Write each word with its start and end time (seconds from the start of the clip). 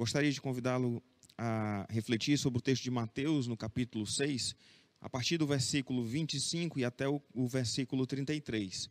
gostaria 0.00 0.32
de 0.32 0.40
convidá-lo 0.40 1.02
a 1.36 1.86
refletir 1.90 2.38
sobre 2.38 2.58
o 2.58 2.62
texto 2.62 2.84
de 2.84 2.90
Mateus, 2.90 3.46
no 3.46 3.54
capítulo 3.54 4.06
6, 4.06 4.56
a 4.98 5.10
partir 5.10 5.36
do 5.36 5.46
versículo 5.46 6.02
25 6.02 6.78
e 6.78 6.86
até 6.86 7.06
o, 7.06 7.20
o 7.34 7.46
versículo 7.46 8.06
33. 8.06 8.88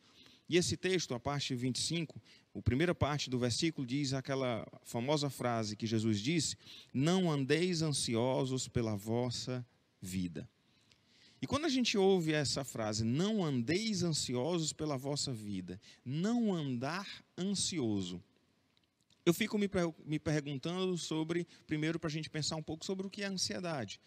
E 0.47 0.55
esse 0.55 0.77
texto, 0.77 1.15
a 1.15 1.19
parte 1.19 1.55
25, 1.55 2.21
a 2.53 2.61
primeira 2.61 2.93
parte 2.93 3.27
do 3.27 3.39
versículo 3.39 3.87
diz 3.87 4.13
aquela 4.13 4.63
famosa 4.83 5.31
frase 5.31 5.75
que 5.75 5.87
Jesus 5.87 6.19
disse: 6.19 6.55
Não 6.94 7.31
andeis 7.31 7.81
ansiosos 7.81 8.67
pela 8.67 8.96
vossa 8.96 9.65
vida. 9.99 10.47
E 11.41 11.47
quando 11.47 11.65
a 11.65 11.69
gente 11.69 11.97
ouve 11.97 12.33
essa 12.33 12.63
frase, 12.63 13.03
não 13.03 13.44
andeis 13.44 14.03
ansiosos 14.03 14.71
pela 14.71 14.96
vossa 14.96 15.33
vida, 15.33 15.81
não 16.05 16.53
andar 16.53 17.07
ansioso, 17.35 18.23
eu 19.30 19.34
fico 19.34 19.57
me, 19.57 19.70
me 20.05 20.20
perguntando 20.20 20.98
sobre, 20.98 21.48
primeiro, 21.67 21.99
para 21.99 22.07
a 22.07 22.11
gente 22.11 22.29
pensar 22.29 22.55
um 22.55 22.63
pouco 22.63 22.85
sobre 22.85 23.05
o 23.05 23.09
que 23.09 23.21
é 23.21 23.27
ansiedade. 23.27 24.01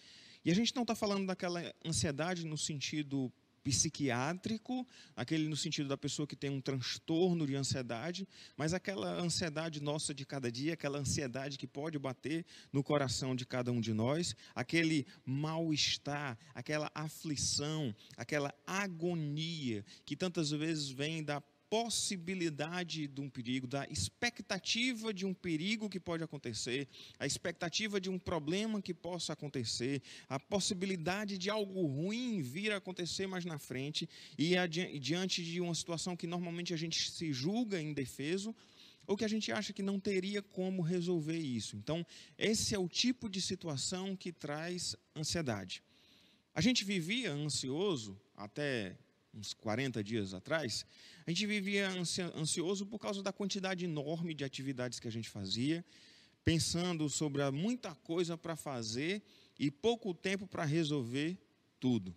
E 0.45 0.51
a 0.51 0.55
gente 0.55 0.75
não 0.75 0.83
está 0.83 0.95
falando 0.95 1.27
daquela 1.27 1.73
ansiedade 1.85 2.45
no 2.45 2.59
sentido 2.59 3.33
psiquiátrico, 3.63 4.85
aquele 5.15 5.49
no 5.49 5.57
sentido 5.57 5.89
da 5.89 5.97
pessoa 5.97 6.27
que 6.27 6.35
tem 6.35 6.51
um 6.51 6.61
transtorno 6.61 7.47
de 7.47 7.55
ansiedade, 7.55 8.27
mas 8.57 8.75
aquela 8.75 9.13
ansiedade 9.21 9.81
nossa 9.81 10.13
de 10.13 10.27
cada 10.27 10.51
dia, 10.51 10.75
aquela 10.75 10.99
ansiedade 10.99 11.57
que 11.57 11.67
pode 11.67 11.99
bater 11.99 12.45
no 12.73 12.83
coração 12.83 13.37
de 13.37 13.47
cada 13.47 13.71
um 13.71 13.81
de 13.81 13.93
nós, 13.93 14.35
aquele 14.55 15.07
mal-estar, 15.25 16.37
aquela 16.53 16.91
aflição, 16.93 17.95
aquela 18.17 18.53
agonia 18.67 19.85
que 20.05 20.17
tantas 20.17 20.51
vezes 20.51 20.89
vem 20.89 21.23
da 21.23 21.41
possibilidade 21.73 23.09
de 23.09 23.19
um 23.19 23.31
perigo, 23.31 23.67
da 23.67 23.87
expectativa 23.89 25.11
de 25.11 25.25
um 25.25 25.33
perigo 25.33 25.89
que 25.89 25.99
pode 25.99 26.23
acontecer, 26.23 26.87
a 27.19 27.25
expectativa 27.25 27.99
de 27.99 28.11
um 28.11 28.19
problema 28.19 28.83
que 28.83 28.93
possa 28.93 29.33
acontecer, 29.33 30.03
a 30.29 30.39
possibilidade 30.39 31.39
de 31.39 31.49
algo 31.49 31.87
ruim 31.87 32.43
vir 32.43 32.73
a 32.73 32.77
acontecer 32.77 33.27
mais 33.27 33.47
na 33.47 33.59
frente, 33.59 34.07
e 34.37 34.53
diante 35.01 35.43
de 35.43 35.63
uma 35.63 35.75
situação 35.75 36.15
que 36.15 36.27
normalmente 36.27 36.75
a 36.75 36.77
gente 36.77 37.11
se 37.11 37.33
julga 37.33 37.81
indefeso, 37.81 38.55
ou 39.07 39.17
que 39.17 39.25
a 39.25 39.29
gente 39.29 39.51
acha 39.51 39.73
que 39.73 39.83
não 39.83 39.99
teria 39.99 40.43
como 40.43 40.83
resolver 40.83 41.39
isso. 41.39 41.75
Então, 41.77 42.07
esse 42.37 42.75
é 42.75 42.79
o 42.79 42.87
tipo 42.87 43.31
de 43.31 43.41
situação 43.41 44.15
que 44.15 44.31
traz 44.31 44.95
ansiedade. 45.17 45.83
A 46.55 46.61
gente 46.61 46.85
vivia 46.85 47.33
ansioso 47.33 48.21
até 48.37 48.95
uns 49.35 49.55
40 49.55 50.03
dias 50.05 50.35
atrás, 50.35 50.85
a 51.27 51.31
gente 51.31 51.47
vivia 51.47 51.89
ansioso 52.37 52.85
por 52.87 52.99
causa 52.99 53.23
da 53.23 53.33
quantidade 53.33 53.85
enorme 53.85 54.35
de 54.35 54.45
atividades 54.45 55.01
que 55.01 55.09
a 55.09 55.13
gente 55.13 55.29
fazia, 55.29 55.85
pensando 56.45 57.09
sobre 57.09 57.49
muita 57.51 57.95
coisa 57.95 58.37
para 58.37 58.57
fazer 58.57 59.23
e 59.59 59.71
pouco 59.71 60.13
tempo 60.13 60.47
para 60.47 60.65
resolver 60.65 61.39
tudo. 61.81 62.15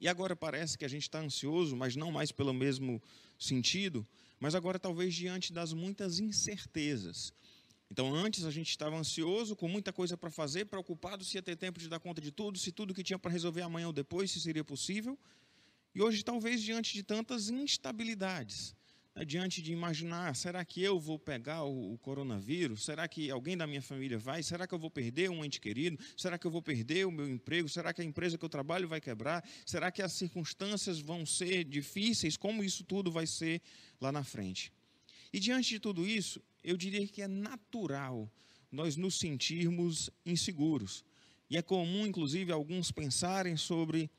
E 0.00 0.08
agora 0.08 0.34
parece 0.34 0.76
que 0.76 0.84
a 0.84 0.88
gente 0.88 1.02
está 1.02 1.20
ansioso, 1.20 1.76
mas 1.76 1.96
não 1.96 2.10
mais 2.10 2.32
pelo 2.32 2.52
mesmo 2.52 3.02
sentido, 3.38 4.06
mas 4.40 4.54
agora 4.54 4.78
talvez 4.78 5.14
diante 5.14 5.52
das 5.52 5.72
muitas 5.72 6.18
incertezas. 6.18 7.32
Então, 7.90 8.14
antes 8.14 8.44
a 8.44 8.50
gente 8.50 8.70
estava 8.70 8.96
ansioso, 8.96 9.54
com 9.54 9.68
muita 9.68 9.92
coisa 9.92 10.16
para 10.16 10.30
fazer, 10.30 10.64
preocupado 10.66 11.24
se 11.24 11.36
ia 11.36 11.42
ter 11.42 11.56
tempo 11.56 11.78
de 11.78 11.88
dar 11.88 12.00
conta 12.00 12.20
de 12.20 12.32
tudo, 12.32 12.58
se 12.58 12.72
tudo 12.72 12.94
que 12.94 13.04
tinha 13.04 13.18
para 13.18 13.30
resolver 13.30 13.62
amanhã 13.62 13.86
ou 13.86 13.92
depois, 13.92 14.30
se 14.30 14.40
seria 14.40 14.64
possível. 14.64 15.18
E 15.94 16.02
hoje, 16.02 16.24
talvez, 16.24 16.60
diante 16.60 16.92
de 16.92 17.04
tantas 17.04 17.50
instabilidades, 17.50 18.74
né, 19.14 19.24
diante 19.24 19.62
de 19.62 19.72
imaginar: 19.72 20.34
será 20.34 20.64
que 20.64 20.82
eu 20.82 20.98
vou 20.98 21.18
pegar 21.18 21.62
o, 21.62 21.92
o, 21.92 21.98
coronavírus? 21.98 22.84
Será 22.84 23.06
que 23.06 23.30
alguém 23.30 23.56
da 23.56 23.64
minha 23.64 23.80
família 23.80 24.18
vai? 24.18 24.42
Será 24.42 24.66
que 24.66 24.74
eu 24.74 24.78
vou 24.78 24.90
perder 24.90 25.30
um 25.30 25.44
ente 25.44 25.60
querido? 25.60 25.96
Será 26.16 26.36
que 26.36 26.44
eu 26.44 26.50
vou 26.50 26.60
perder 26.60 27.06
o 27.06 27.12
meu 27.12 27.28
emprego? 27.28 27.68
Será 27.68 27.94
que 27.94 28.02
a 28.02 28.04
empresa 28.04 28.36
que 28.36 28.44
eu 28.44 28.48
trabalho 28.48 28.88
vai 28.88 29.00
quebrar? 29.00 29.44
Será 29.64 29.92
que 29.92 30.02
as 30.02 30.12
circunstâncias 30.12 30.98
vão 30.98 31.24
ser 31.24 31.64
difíceis? 31.64 32.36
Como 32.36 32.64
isso 32.64 32.82
tudo 32.82 33.12
vai 33.12 33.26
ser 33.26 33.62
lá 34.00 34.10
na 34.10 34.24
frente? 34.24 34.72
E 35.32 35.38
diante 35.38 35.68
de 35.68 35.78
tudo 35.78 36.06
isso, 36.06 36.42
eu 36.62 36.76
diria 36.76 37.06
que 37.06 37.22
é 37.22 37.28
natural 37.28 38.28
nós 38.70 38.96
nos 38.96 39.16
sentirmos 39.16 40.10
inseguros. 40.26 41.04
E 41.48 41.56
é 41.56 41.62
comum, 41.62 42.04
inclusive, 42.04 42.50
alguns 42.50 42.90
pensarem 42.90 43.56
sobre 43.56 44.10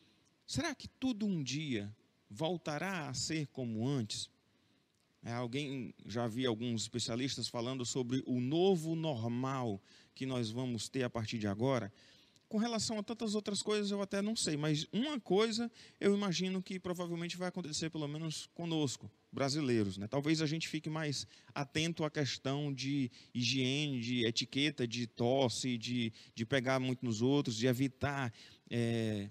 Será 0.48 0.76
que 0.76 0.88
tudo 0.88 1.26
um 1.26 1.42
dia 1.42 1.94
voltará 2.30 3.10
a 3.10 3.14
ser 3.14 3.48
como 3.48 3.88
antes? 3.88 4.30
É, 5.24 5.34
alguém 5.34 5.92
já 6.06 6.28
vi 6.28 6.46
alguns 6.46 6.84
especialistas 6.84 7.48
falando 7.48 7.84
sobre 7.84 8.22
o 8.28 8.40
novo 8.40 8.96
normal 8.96 9.82
que 10.14 10.24
nós 10.24 10.52
vamos 10.52 10.88
ter 10.88 11.02
a 11.02 11.10
partir 11.10 11.40
de 11.40 11.48
agora. 11.48 11.92
Com 12.48 12.60
relação 12.60 13.00
a 13.00 13.04
tantas 13.04 13.34
outras 13.34 13.64
coisas, 13.64 13.90
eu 13.90 14.00
até 14.04 14.22
não 14.22 14.36
sei, 14.36 14.56
mas 14.56 14.86
uma 14.94 15.20
coisa 15.20 15.70
eu 16.00 16.14
imagino 16.14 16.62
que 16.62 16.80
provavelmente 16.80 17.38
vai 17.38 17.48
acontecer, 17.48 17.90
pelo 17.90 18.08
menos 18.08 18.48
conosco, 18.54 19.10
brasileiros. 19.32 19.98
Né? 19.98 20.08
Talvez 20.08 20.44
a 20.44 20.46
gente 20.46 20.68
fique 20.68 20.88
mais 20.88 21.26
atento 21.56 22.04
à 22.04 22.12
questão 22.12 22.72
de 22.72 23.10
higiene, 23.34 24.00
de 24.00 24.28
etiqueta, 24.28 24.88
de 24.88 25.08
tosse, 25.08 25.76
de, 25.76 26.14
de 26.36 26.46
pegar 26.46 26.80
muito 26.80 27.04
nos 27.04 27.24
outros, 27.24 27.56
de 27.58 27.66
evitar. 27.66 28.32
É, 28.70 29.28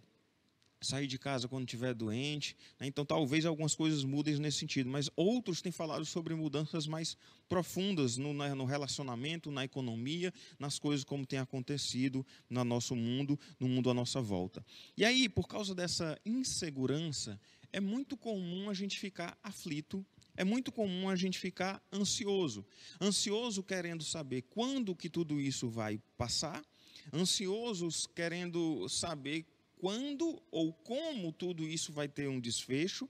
sair 0.85 1.07
de 1.07 1.19
casa 1.19 1.49
quando 1.49 1.65
estiver 1.65 1.95
doente. 1.95 2.57
Né? 2.79 2.87
Então, 2.87 3.05
talvez 3.05 3.45
algumas 3.45 3.75
coisas 3.75 4.05
mudem 4.05 4.37
nesse 4.37 4.59
sentido, 4.59 4.89
mas 4.89 5.11
outros 5.17 5.61
têm 5.61 5.73
falado 5.73 6.05
sobre 6.05 6.35
mudanças 6.35 6.87
mais 6.87 7.17
profundas 7.49 8.17
no, 8.17 8.33
no 8.33 8.65
relacionamento, 8.65 9.51
na 9.51 9.65
economia, 9.65 10.33
nas 10.59 10.79
coisas 10.79 11.05
como 11.05 11.27
tem 11.27 11.39
acontecido 11.39 12.25
no 12.49 12.65
nosso 12.65 12.95
mundo, 12.95 13.39
no 13.59 13.69
mundo 13.69 13.91
à 13.91 13.95
nossa 13.95 14.21
volta. 14.21 14.65
E 14.97 15.05
aí, 15.05 15.29
por 15.29 15.49
causa 15.49 15.75
dessa 15.75 16.19
insegurança, 16.25 17.41
é 17.73 17.81
muito 17.81 18.17
comum 18.17 18.71
a 18.71 18.75
gente 18.75 18.99
ficar 18.99 19.37
aflito 19.43 20.05
é 20.37 20.45
muito 20.45 20.73
comum 20.73 21.09
a 21.09 21.17
gente 21.17 21.39
ficar 21.39 21.83
ansioso. 21.93 22.67
Ansioso 23.01 23.63
querendo 23.63 24.03
saber 24.03 24.43
quando 24.43 24.95
que 24.95 25.09
tudo 25.09 25.41
isso 25.41 25.69
vai 25.69 26.01
passar, 26.17 26.65
ansiosos 27.13 28.07
querendo 28.07 28.89
saber 28.89 29.47
quando 29.85 30.43
ou 30.51 30.73
como 30.73 31.31
tudo 31.31 31.69
isso 31.69 31.93
vai 31.93 32.09
ter 32.09 32.27
um 32.27 32.41
desfecho. 32.41 33.07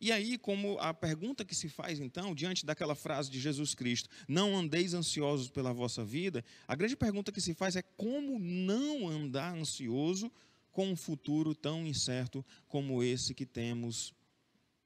E 0.00 0.10
aí, 0.10 0.36
como 0.36 0.76
a 0.80 0.92
pergunta 0.92 1.44
que 1.44 1.54
se 1.54 1.68
faz 1.68 2.00
então, 2.00 2.34
diante 2.34 2.66
daquela 2.66 2.96
frase 2.96 3.30
de 3.30 3.38
Jesus 3.38 3.76
Cristo, 3.76 4.10
não 4.26 4.56
andeis 4.56 4.92
ansiosos 4.92 5.48
pela 5.48 5.72
vossa 5.72 6.04
vida, 6.04 6.44
a 6.66 6.74
grande 6.74 6.96
pergunta 6.96 7.30
que 7.30 7.40
se 7.40 7.54
faz 7.54 7.76
é 7.76 7.82
como 7.96 8.40
não 8.40 9.08
andar 9.08 9.54
ansioso 9.56 10.28
com 10.72 10.90
um 10.90 10.96
futuro 10.96 11.54
tão 11.54 11.86
incerto 11.86 12.44
como 12.66 13.04
esse 13.04 13.32
que 13.32 13.46
temos 13.46 14.12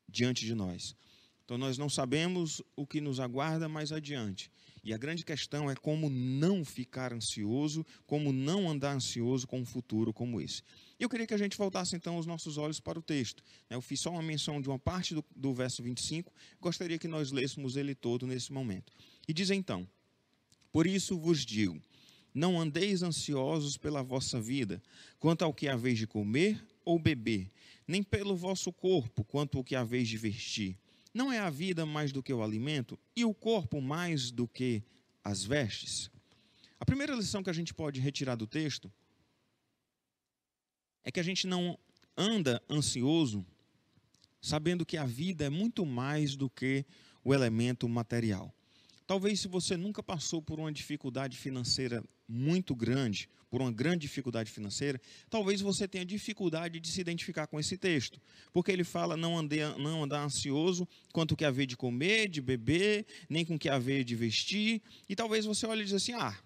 diante 0.06 0.44
de 0.44 0.54
nós. 0.54 0.94
Então, 1.46 1.56
nós 1.56 1.78
não 1.78 1.88
sabemos 1.88 2.60
o 2.76 2.86
que 2.86 3.00
nos 3.00 3.18
aguarda 3.18 3.66
mais 3.66 3.92
adiante. 3.92 4.50
E 4.84 4.92
a 4.92 4.98
grande 4.98 5.24
questão 5.24 5.70
é 5.70 5.74
como 5.74 6.10
não 6.10 6.64
ficar 6.66 7.14
ansioso, 7.14 7.84
como 8.06 8.30
não 8.30 8.68
andar 8.68 8.94
ansioso 8.94 9.46
com 9.46 9.60
um 9.60 9.64
futuro 9.64 10.12
como 10.12 10.38
esse. 10.38 10.62
Eu 11.00 11.08
queria 11.08 11.26
que 11.26 11.32
a 11.32 11.38
gente 11.38 11.56
voltasse 11.56 11.96
então 11.96 12.18
os 12.18 12.26
nossos 12.26 12.58
olhos 12.58 12.78
para 12.78 12.98
o 12.98 13.02
texto. 13.02 13.42
Eu 13.70 13.80
fiz 13.80 14.00
só 14.00 14.10
uma 14.10 14.22
menção 14.22 14.60
de 14.60 14.68
uma 14.68 14.78
parte 14.78 15.14
do, 15.14 15.24
do 15.34 15.54
verso 15.54 15.82
25, 15.82 16.30
gostaria 16.60 16.98
que 16.98 17.08
nós 17.08 17.32
lêssemos 17.32 17.74
ele 17.74 17.94
todo 17.94 18.26
nesse 18.26 18.52
momento. 18.52 18.92
E 19.26 19.32
diz 19.32 19.50
então: 19.50 19.88
Por 20.70 20.86
isso 20.86 21.18
vos 21.18 21.46
digo, 21.46 21.80
não 22.34 22.60
andeis 22.60 23.02
ansiosos 23.02 23.78
pela 23.78 24.02
vossa 24.02 24.38
vida, 24.38 24.82
quanto 25.18 25.42
ao 25.42 25.54
que 25.54 25.68
haveis 25.68 25.96
de 25.96 26.06
comer 26.06 26.62
ou 26.84 26.98
beber, 26.98 27.50
nem 27.88 28.02
pelo 28.02 28.36
vosso 28.36 28.70
corpo, 28.70 29.24
quanto 29.24 29.56
ao 29.56 29.64
que 29.64 29.74
haveis 29.74 30.06
de 30.06 30.18
vestir. 30.18 30.76
Não 31.14 31.32
é 31.32 31.38
a 31.38 31.48
vida 31.48 31.86
mais 31.86 32.12
do 32.12 32.22
que 32.22 32.32
o 32.32 32.42
alimento 32.42 32.98
e 33.16 33.24
o 33.24 33.32
corpo 33.32 33.80
mais 33.80 34.30
do 34.30 34.46
que 34.46 34.82
as 35.24 35.42
vestes? 35.42 36.10
A 36.78 36.84
primeira 36.84 37.14
lição 37.14 37.42
que 37.42 37.48
a 37.48 37.54
gente 37.54 37.72
pode 37.72 38.00
retirar 38.00 38.34
do 38.34 38.46
texto 38.46 38.92
é 41.04 41.10
que 41.10 41.20
a 41.20 41.22
gente 41.22 41.46
não 41.46 41.78
anda 42.16 42.62
ansioso 42.68 43.44
sabendo 44.40 44.86
que 44.86 44.96
a 44.96 45.04
vida 45.04 45.44
é 45.44 45.50
muito 45.50 45.84
mais 45.84 46.34
do 46.34 46.48
que 46.48 46.84
o 47.22 47.34
elemento 47.34 47.88
material. 47.88 48.54
Talvez 49.06 49.40
se 49.40 49.48
você 49.48 49.76
nunca 49.76 50.02
passou 50.02 50.40
por 50.40 50.60
uma 50.60 50.72
dificuldade 50.72 51.36
financeira 51.36 52.02
muito 52.28 52.74
grande, 52.76 53.28
por 53.50 53.60
uma 53.60 53.72
grande 53.72 54.02
dificuldade 54.02 54.50
financeira, 54.50 55.00
talvez 55.28 55.60
você 55.60 55.88
tenha 55.88 56.04
dificuldade 56.04 56.78
de 56.78 56.88
se 56.88 57.00
identificar 57.00 57.48
com 57.48 57.58
esse 57.58 57.76
texto, 57.76 58.20
porque 58.52 58.70
ele 58.70 58.84
fala 58.84 59.16
não, 59.16 59.42
não 59.78 60.04
andar 60.04 60.22
ansioso 60.22 60.88
quanto 61.12 61.34
que 61.34 61.44
haver 61.44 61.66
de 61.66 61.76
comer, 61.76 62.28
de 62.28 62.40
beber, 62.40 63.04
nem 63.28 63.44
com 63.44 63.58
que 63.58 63.68
haver 63.68 64.04
de 64.04 64.14
vestir, 64.14 64.80
e 65.08 65.16
talvez 65.16 65.44
você 65.44 65.66
olhe 65.66 65.82
e 65.82 65.84
diz 65.84 65.94
assim, 65.94 66.12
ah, 66.12 66.38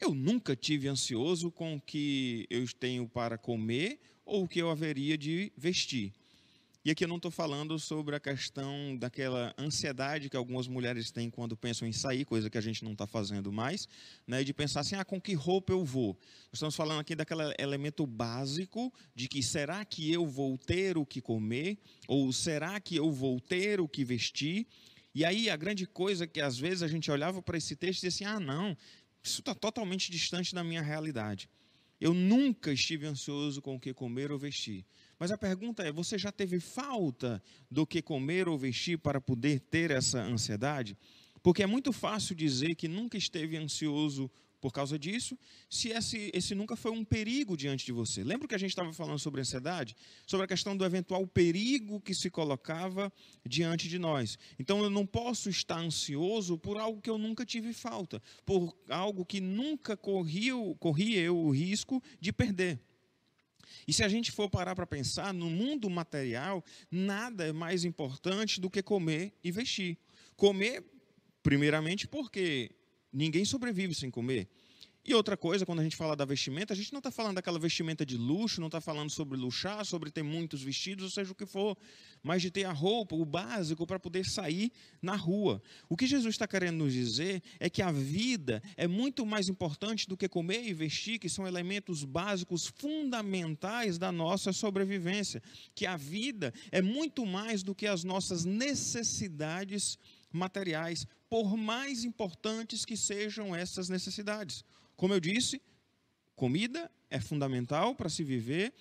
eu 0.00 0.14
nunca 0.14 0.56
tive 0.56 0.88
ansioso 0.88 1.50
com 1.50 1.76
o 1.76 1.80
que 1.80 2.46
eu 2.48 2.66
tenho 2.72 3.06
para 3.06 3.36
comer 3.36 4.00
ou 4.24 4.44
o 4.44 4.48
que 4.48 4.60
eu 4.60 4.70
haveria 4.70 5.18
de 5.18 5.52
vestir. 5.56 6.12
E 6.82 6.90
aqui 6.90 7.04
eu 7.04 7.08
não 7.08 7.16
estou 7.16 7.30
falando 7.30 7.78
sobre 7.78 8.16
a 8.16 8.20
questão 8.20 8.96
daquela 8.96 9.54
ansiedade 9.58 10.30
que 10.30 10.36
algumas 10.36 10.66
mulheres 10.66 11.10
têm 11.10 11.28
quando 11.28 11.54
pensam 11.54 11.86
em 11.86 11.92
sair, 11.92 12.24
coisa 12.24 12.48
que 12.48 12.56
a 12.56 12.60
gente 12.62 12.82
não 12.82 12.92
está 12.92 13.06
fazendo 13.06 13.52
mais, 13.52 13.86
né, 14.26 14.42
de 14.42 14.54
pensar 14.54 14.80
assim, 14.80 14.94
ah, 14.94 15.04
com 15.04 15.20
que 15.20 15.34
roupa 15.34 15.74
eu 15.74 15.84
vou? 15.84 16.16
Nós 16.44 16.54
estamos 16.54 16.74
falando 16.74 17.00
aqui 17.00 17.14
daquele 17.14 17.54
elemento 17.58 18.06
básico 18.06 18.90
de 19.14 19.28
que 19.28 19.42
será 19.42 19.84
que 19.84 20.10
eu 20.10 20.26
vou 20.26 20.56
ter 20.56 20.96
o 20.96 21.04
que 21.04 21.20
comer? 21.20 21.76
Ou 22.08 22.32
será 22.32 22.80
que 22.80 22.96
eu 22.96 23.12
vou 23.12 23.38
ter 23.38 23.78
o 23.78 23.86
que 23.86 24.02
vestir? 24.02 24.66
E 25.14 25.24
aí 25.24 25.50
a 25.50 25.56
grande 25.56 25.86
coisa 25.86 26.26
que 26.26 26.40
às 26.40 26.56
vezes 26.56 26.82
a 26.82 26.88
gente 26.88 27.10
olhava 27.10 27.42
para 27.42 27.58
esse 27.58 27.74
texto 27.74 28.04
e 28.04 28.08
dizia 28.08 28.28
assim, 28.28 28.36
ah, 28.36 28.40
não, 28.40 28.76
isso 29.22 29.40
está 29.40 29.54
totalmente 29.54 30.10
distante 30.10 30.54
da 30.54 30.64
minha 30.64 30.82
realidade. 30.82 31.48
Eu 32.00 32.14
nunca 32.14 32.72
estive 32.72 33.06
ansioso 33.06 33.60
com 33.60 33.74
o 33.74 33.80
que 33.80 33.92
comer 33.92 34.32
ou 34.32 34.38
vestir. 34.38 34.86
Mas 35.18 35.30
a 35.30 35.36
pergunta 35.36 35.82
é: 35.82 35.92
você 35.92 36.16
já 36.16 36.32
teve 36.32 36.58
falta 36.58 37.42
do 37.70 37.86
que 37.86 38.00
comer 38.00 38.48
ou 38.48 38.58
vestir 38.58 38.98
para 38.98 39.20
poder 39.20 39.60
ter 39.60 39.90
essa 39.90 40.22
ansiedade? 40.22 40.96
Porque 41.42 41.62
é 41.62 41.66
muito 41.66 41.92
fácil 41.92 42.34
dizer 42.34 42.74
que 42.74 42.88
nunca 42.88 43.18
esteve 43.18 43.56
ansioso 43.56 44.30
por 44.60 44.72
causa 44.72 44.98
disso, 44.98 45.38
se 45.68 45.88
esse, 45.88 46.30
esse 46.34 46.54
nunca 46.54 46.76
foi 46.76 46.90
um 46.90 47.04
perigo 47.04 47.56
diante 47.56 47.86
de 47.86 47.92
você. 47.92 48.22
Lembra 48.22 48.46
que 48.46 48.54
a 48.54 48.58
gente 48.58 48.70
estava 48.70 48.92
falando 48.92 49.18
sobre 49.18 49.40
ansiedade? 49.40 49.96
Sobre 50.26 50.44
a 50.44 50.48
questão 50.48 50.76
do 50.76 50.84
eventual 50.84 51.26
perigo 51.26 52.00
que 52.00 52.14
se 52.14 52.30
colocava 52.30 53.12
diante 53.46 53.88
de 53.88 53.98
nós. 53.98 54.38
Então 54.58 54.82
eu 54.82 54.90
não 54.90 55.06
posso 55.06 55.48
estar 55.48 55.78
ansioso 55.78 56.58
por 56.58 56.76
algo 56.76 57.00
que 57.00 57.08
eu 57.08 57.16
nunca 57.16 57.44
tive 57.46 57.72
falta, 57.72 58.22
por 58.44 58.76
algo 58.88 59.24
que 59.24 59.40
nunca 59.40 59.96
corria, 59.96 60.52
corria 60.78 61.20
eu 61.20 61.36
o 61.36 61.50
risco 61.50 62.02
de 62.20 62.32
perder. 62.32 62.78
E 63.86 63.92
se 63.92 64.04
a 64.04 64.08
gente 64.08 64.30
for 64.30 64.48
parar 64.50 64.74
para 64.74 64.86
pensar, 64.86 65.32
no 65.32 65.48
mundo 65.48 65.88
material, 65.88 66.62
nada 66.90 67.46
é 67.46 67.52
mais 67.52 67.84
importante 67.84 68.60
do 68.60 68.68
que 68.68 68.82
comer 68.82 69.32
e 69.42 69.50
vestir. 69.50 69.96
Comer, 70.36 70.84
primeiramente, 71.42 72.06
porque 72.06 72.70
Ninguém 73.12 73.44
sobrevive 73.44 73.94
sem 73.94 74.10
comer. 74.10 74.48
E 75.02 75.14
outra 75.14 75.34
coisa, 75.34 75.64
quando 75.64 75.80
a 75.80 75.82
gente 75.82 75.96
fala 75.96 76.14
da 76.14 76.26
vestimenta, 76.26 76.74
a 76.74 76.76
gente 76.76 76.92
não 76.92 76.98
está 76.98 77.10
falando 77.10 77.36
daquela 77.36 77.58
vestimenta 77.58 78.04
de 78.04 78.18
luxo, 78.18 78.60
não 78.60 78.68
está 78.68 78.82
falando 78.82 79.08
sobre 79.08 79.36
luxar, 79.36 79.84
sobre 79.86 80.10
ter 80.10 80.22
muitos 80.22 80.62
vestidos, 80.62 81.04
ou 81.04 81.10
seja 81.10 81.32
o 81.32 81.34
que 81.34 81.46
for, 81.46 81.76
mas 82.22 82.42
de 82.42 82.50
ter 82.50 82.64
a 82.64 82.72
roupa, 82.72 83.16
o 83.16 83.24
básico 83.24 83.86
para 83.86 83.98
poder 83.98 84.26
sair 84.26 84.70
na 85.00 85.16
rua. 85.16 85.62
O 85.88 85.96
que 85.96 86.06
Jesus 86.06 86.34
está 86.34 86.46
querendo 86.46 86.84
nos 86.84 86.92
dizer 86.92 87.42
é 87.58 87.70
que 87.70 87.80
a 87.80 87.90
vida 87.90 88.62
é 88.76 88.86
muito 88.86 89.24
mais 89.24 89.48
importante 89.48 90.06
do 90.06 90.18
que 90.18 90.28
comer 90.28 90.66
e 90.66 90.74
vestir, 90.74 91.18
que 91.18 91.30
são 91.30 91.46
elementos 91.46 92.04
básicos 92.04 92.66
fundamentais 92.66 93.96
da 93.96 94.12
nossa 94.12 94.52
sobrevivência. 94.52 95.42
Que 95.74 95.86
a 95.86 95.96
vida 95.96 96.52
é 96.70 96.82
muito 96.82 97.24
mais 97.24 97.62
do 97.62 97.74
que 97.74 97.86
as 97.86 98.04
nossas 98.04 98.44
necessidades 98.44 99.98
materiais, 100.32 101.06
por 101.28 101.56
mais 101.56 102.04
importantes 102.04 102.84
que 102.84 102.96
sejam 102.96 103.54
essas 103.54 103.88
necessidades. 103.88 104.64
Como 104.96 105.14
eu 105.14 105.20
disse, 105.20 105.60
comida 106.34 106.90
é 107.08 107.20
fundamental 107.20 107.94
para 107.94 108.08
se 108.08 108.22
viver, 108.22 108.72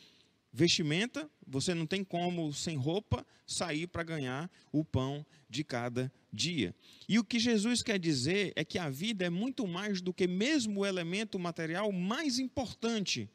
vestimenta, 0.51 1.29
você 1.45 1.73
não 1.73 1.85
tem 1.85 2.03
como, 2.03 2.51
sem 2.53 2.75
roupa, 2.75 3.25
sair 3.45 3.87
para 3.87 4.03
ganhar 4.03 4.49
o 4.71 4.83
pão 4.83 5.25
de 5.49 5.63
cada 5.63 6.11
dia. 6.31 6.75
E 7.07 7.17
o 7.17 7.23
que 7.23 7.39
Jesus 7.39 7.81
quer 7.81 7.99
dizer 7.99 8.53
é 8.55 8.63
que 8.63 8.77
a 8.77 8.89
vida 8.89 9.25
é 9.25 9.29
muito 9.29 9.67
mais 9.67 10.01
do 10.01 10.13
que 10.13 10.27
mesmo 10.27 10.81
o 10.81 10.85
elemento 10.85 11.39
material 11.39 11.91
mais 11.91 12.39
importante 12.39 13.29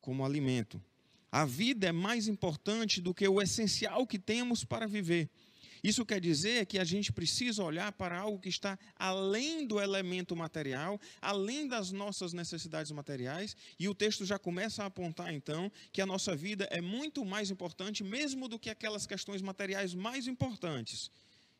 como 0.00 0.24
alimento. 0.24 0.82
A 1.30 1.46
vida 1.46 1.86
é 1.86 1.92
mais 1.92 2.28
importante 2.28 3.00
do 3.00 3.14
que 3.14 3.26
o 3.26 3.40
essencial 3.40 4.06
que 4.06 4.18
temos 4.18 4.64
para 4.64 4.86
viver. 4.86 5.30
Isso 5.82 6.06
quer 6.06 6.20
dizer 6.20 6.66
que 6.66 6.78
a 6.78 6.84
gente 6.84 7.12
precisa 7.12 7.64
olhar 7.64 7.90
para 7.92 8.16
algo 8.16 8.38
que 8.38 8.48
está 8.48 8.78
além 8.96 9.66
do 9.66 9.80
elemento 9.80 10.36
material, 10.36 11.00
além 11.20 11.66
das 11.66 11.90
nossas 11.90 12.32
necessidades 12.32 12.92
materiais, 12.92 13.56
e 13.78 13.88
o 13.88 13.94
texto 13.94 14.24
já 14.24 14.38
começa 14.38 14.84
a 14.84 14.86
apontar 14.86 15.34
então 15.34 15.70
que 15.92 16.00
a 16.00 16.06
nossa 16.06 16.36
vida 16.36 16.68
é 16.70 16.80
muito 16.80 17.24
mais 17.24 17.50
importante 17.50 18.04
mesmo 18.04 18.46
do 18.46 18.58
que 18.58 18.70
aquelas 18.70 19.06
questões 19.06 19.42
materiais 19.42 19.92
mais 19.92 20.28
importantes. 20.28 21.10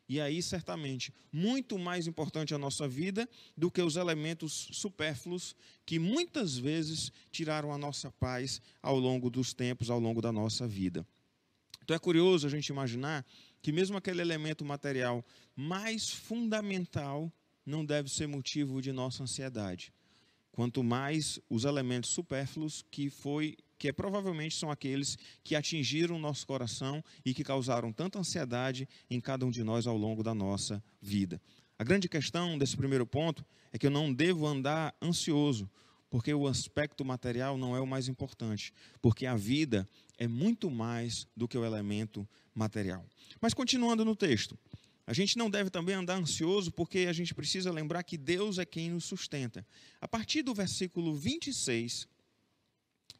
E 0.07 0.19
aí, 0.19 0.41
certamente, 0.41 1.13
muito 1.31 1.77
mais 1.77 2.07
importante 2.07 2.53
a 2.53 2.57
nossa 2.57 2.87
vida 2.87 3.27
do 3.57 3.71
que 3.71 3.81
os 3.81 3.95
elementos 3.95 4.69
supérfluos 4.71 5.55
que 5.85 5.97
muitas 5.97 6.57
vezes 6.57 7.11
tiraram 7.31 7.73
a 7.73 7.77
nossa 7.77 8.11
paz 8.11 8.61
ao 8.81 8.99
longo 8.99 9.29
dos 9.29 9.53
tempos, 9.53 9.89
ao 9.89 9.99
longo 9.99 10.21
da 10.21 10.31
nossa 10.31 10.67
vida. 10.67 11.05
Então 11.83 11.95
é 11.95 11.99
curioso 11.99 12.47
a 12.47 12.49
gente 12.49 12.67
imaginar 12.69 13.25
que 13.61 13.71
mesmo 13.71 13.97
aquele 13.97 14.21
elemento 14.21 14.63
material 14.63 15.23
mais 15.55 16.09
fundamental 16.09 17.31
não 17.65 17.85
deve 17.85 18.09
ser 18.09 18.27
motivo 18.27 18.81
de 18.81 18.91
nossa 18.91 19.23
ansiedade. 19.23 19.93
Quanto 20.51 20.83
mais 20.83 21.39
os 21.49 21.65
elementos 21.65 22.11
supérfluos 22.11 22.85
que 22.89 23.09
foi 23.09 23.57
que 23.77 23.89
é, 23.89 23.91
provavelmente 23.91 24.55
são 24.55 24.71
aqueles 24.71 25.17
que 25.43 25.55
atingiram 25.55 26.15
o 26.15 26.19
nosso 26.19 26.47
coração 26.47 27.03
e 27.25 27.33
que 27.33 27.43
causaram 27.43 27.91
tanta 27.91 28.17
ansiedade 28.17 28.87
em 29.09 29.19
cada 29.19 29.45
um 29.45 29.51
de 29.51 29.61
nós 29.61 29.85
ao 29.85 29.97
longo 29.97 30.23
da 30.23 30.33
nossa 30.33 30.81
vida. 31.01 31.41
A 31.77 31.83
grande 31.83 32.07
questão 32.07 32.57
desse 32.57 32.77
primeiro 32.77 33.05
ponto 33.05 33.43
é 33.73 33.77
que 33.77 33.85
eu 33.85 33.91
não 33.91 34.13
devo 34.13 34.47
andar 34.47 34.95
ansioso, 35.01 35.69
porque 36.09 36.33
o 36.33 36.47
aspecto 36.47 37.03
material 37.03 37.57
não 37.57 37.75
é 37.75 37.81
o 37.81 37.87
mais 37.87 38.07
importante, 38.07 38.71
porque 39.01 39.25
a 39.25 39.35
vida 39.35 39.85
é 40.23 40.27
muito 40.27 40.71
mais 40.71 41.27
do 41.35 41.47
que 41.47 41.57
o 41.57 41.65
elemento 41.65 42.27
material. 42.55 43.05
Mas 43.41 43.53
continuando 43.53 44.05
no 44.05 44.15
texto, 44.15 44.57
a 45.05 45.11
gente 45.11 45.37
não 45.37 45.49
deve 45.49 45.69
também 45.69 45.95
andar 45.95 46.15
ansioso, 46.15 46.71
porque 46.71 46.99
a 46.99 47.13
gente 47.13 47.35
precisa 47.35 47.71
lembrar 47.71 48.03
que 48.03 48.17
Deus 48.17 48.57
é 48.57 48.65
quem 48.65 48.91
nos 48.91 49.03
sustenta. 49.03 49.67
A 49.99 50.07
partir 50.07 50.41
do 50.41 50.53
versículo 50.53 51.13
26, 51.13 52.07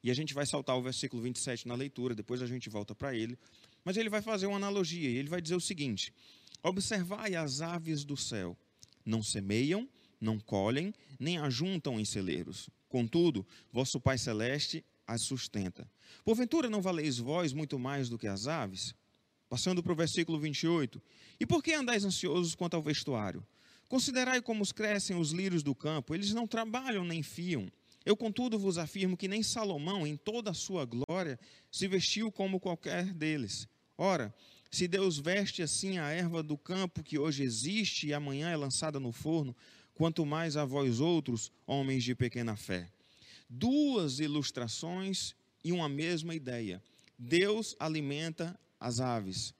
e 0.01 0.09
a 0.09 0.13
gente 0.13 0.33
vai 0.33 0.45
saltar 0.45 0.77
o 0.77 0.81
versículo 0.81 1.21
27 1.21 1.67
na 1.67 1.75
leitura, 1.75 2.15
depois 2.15 2.41
a 2.41 2.47
gente 2.47 2.69
volta 2.69 2.95
para 2.95 3.13
ele, 3.13 3.37
mas 3.83 3.97
ele 3.97 4.09
vai 4.09 4.21
fazer 4.21 4.45
uma 4.45 4.55
analogia, 4.55 5.09
e 5.09 5.17
ele 5.17 5.27
vai 5.27 5.41
dizer 5.41 5.55
o 5.55 5.61
seguinte: 5.61 6.13
Observai 6.61 7.35
as 7.35 7.59
aves 7.59 8.05
do 8.05 8.15
céu, 8.15 8.57
não 9.05 9.21
semeiam, 9.21 9.89
não 10.21 10.39
colhem, 10.39 10.93
nem 11.19 11.37
ajuntam 11.37 11.99
em 11.99 12.05
celeiros. 12.05 12.69
Contudo, 12.87 13.45
vosso 13.73 13.99
Pai 13.99 14.17
Celeste 14.17 14.85
as 15.13 15.23
sustenta. 15.23 15.89
Porventura 16.25 16.69
não 16.69 16.81
valeis 16.81 17.17
vós 17.17 17.53
muito 17.53 17.79
mais 17.79 18.09
do 18.09 18.17
que 18.17 18.27
as 18.27 18.47
aves? 18.47 18.93
Passando 19.49 19.83
para 19.83 19.93
o 19.93 19.95
versículo 19.95 20.39
28. 20.39 21.01
E 21.39 21.45
por 21.45 21.63
que 21.63 21.73
andais 21.73 22.03
ansiosos 22.03 22.55
quanto 22.55 22.75
ao 22.75 22.81
vestuário? 22.81 23.45
Considerai 23.87 24.41
como 24.41 24.65
crescem 24.73 25.15
os 25.15 25.31
lírios 25.31 25.61
do 25.61 25.75
campo, 25.75 26.15
eles 26.15 26.33
não 26.33 26.47
trabalham 26.47 27.05
nem 27.05 27.21
fiam. 27.21 27.71
Eu, 28.05 28.17
contudo, 28.17 28.59
vos 28.59 28.77
afirmo 28.77 29.15
que 29.15 29.27
nem 29.27 29.43
Salomão, 29.43 30.05
em 30.05 30.17
toda 30.17 30.51
a 30.51 30.53
sua 30.53 30.85
glória, 30.85 31.39
se 31.71 31.87
vestiu 31.87 32.31
como 32.31 32.59
qualquer 32.59 33.13
deles. 33.13 33.67
Ora, 33.97 34.33
se 34.71 34.87
Deus 34.87 35.19
veste 35.19 35.61
assim 35.61 35.99
a 35.99 36.09
erva 36.09 36.41
do 36.41 36.57
campo 36.57 37.03
que 37.03 37.19
hoje 37.19 37.43
existe 37.43 38.07
e 38.07 38.13
amanhã 38.13 38.49
é 38.49 38.57
lançada 38.57 38.99
no 38.99 39.11
forno, 39.11 39.55
quanto 39.93 40.25
mais 40.25 40.57
a 40.57 40.65
vós 40.65 40.99
outros, 40.99 41.51
homens 41.65 42.03
de 42.03 42.15
pequena 42.15 42.57
fé. 42.57 42.89
Duas 43.55 44.19
ilustrações 44.19 45.35
e 45.63 45.71
uma 45.71 45.87
mesma 45.87 46.33
ideia. 46.33 46.81
Deus 47.19 47.75
alimenta 47.79 48.59
as 48.79 48.99
aves. 48.99 49.53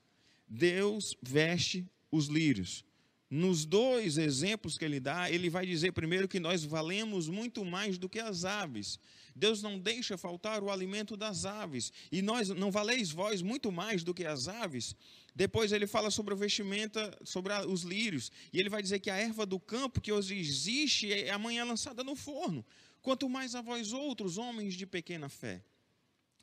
Deus 0.47 1.15
veste 1.21 1.85
os 2.11 2.25
lírios. 2.25 2.83
Nos 3.29 3.65
dois 3.65 4.17
exemplos 4.17 4.79
que 4.79 4.85
ele 4.85 4.99
dá, 4.99 5.29
ele 5.29 5.47
vai 5.47 5.67
dizer 5.67 5.91
primeiro 5.91 6.27
que 6.27 6.39
nós 6.39 6.63
valemos 6.63 7.29
muito 7.29 7.63
mais 7.63 7.99
do 7.99 8.09
que 8.09 8.19
as 8.19 8.45
aves. 8.45 8.99
Deus 9.35 9.61
não 9.61 9.77
deixa 9.77 10.17
faltar 10.17 10.63
o 10.63 10.71
alimento 10.71 11.15
das 11.15 11.45
aves. 11.45 11.93
E 12.11 12.19
nós 12.19 12.49
não 12.49 12.71
valeis 12.71 13.11
vós 13.11 13.43
muito 13.43 13.71
mais 13.71 14.03
do 14.03 14.11
que 14.11 14.25
as 14.25 14.47
aves. 14.47 14.95
Depois 15.35 15.71
ele 15.71 15.85
fala 15.85 16.09
sobre 16.09 16.33
a 16.33 16.37
vestimenta, 16.37 17.15
sobre 17.23 17.53
os 17.67 17.83
lírios. 17.83 18.31
E 18.51 18.59
ele 18.59 18.69
vai 18.69 18.81
dizer 18.81 18.99
que 18.99 19.11
a 19.11 19.17
erva 19.17 19.45
do 19.45 19.59
campo 19.59 20.01
que 20.01 20.11
hoje 20.11 20.35
existe 20.35 21.13
é 21.13 21.29
amanhã 21.29 21.63
lançada 21.63 22.03
no 22.03 22.15
forno. 22.15 22.65
Quanto 23.03 23.27
mais 23.27 23.53
a 23.53 23.61
vós 23.61 23.91
outros, 23.91 24.37
homens 24.37 24.73
de 24.75 24.87
pequena 24.87 25.27
fé. 25.27 25.61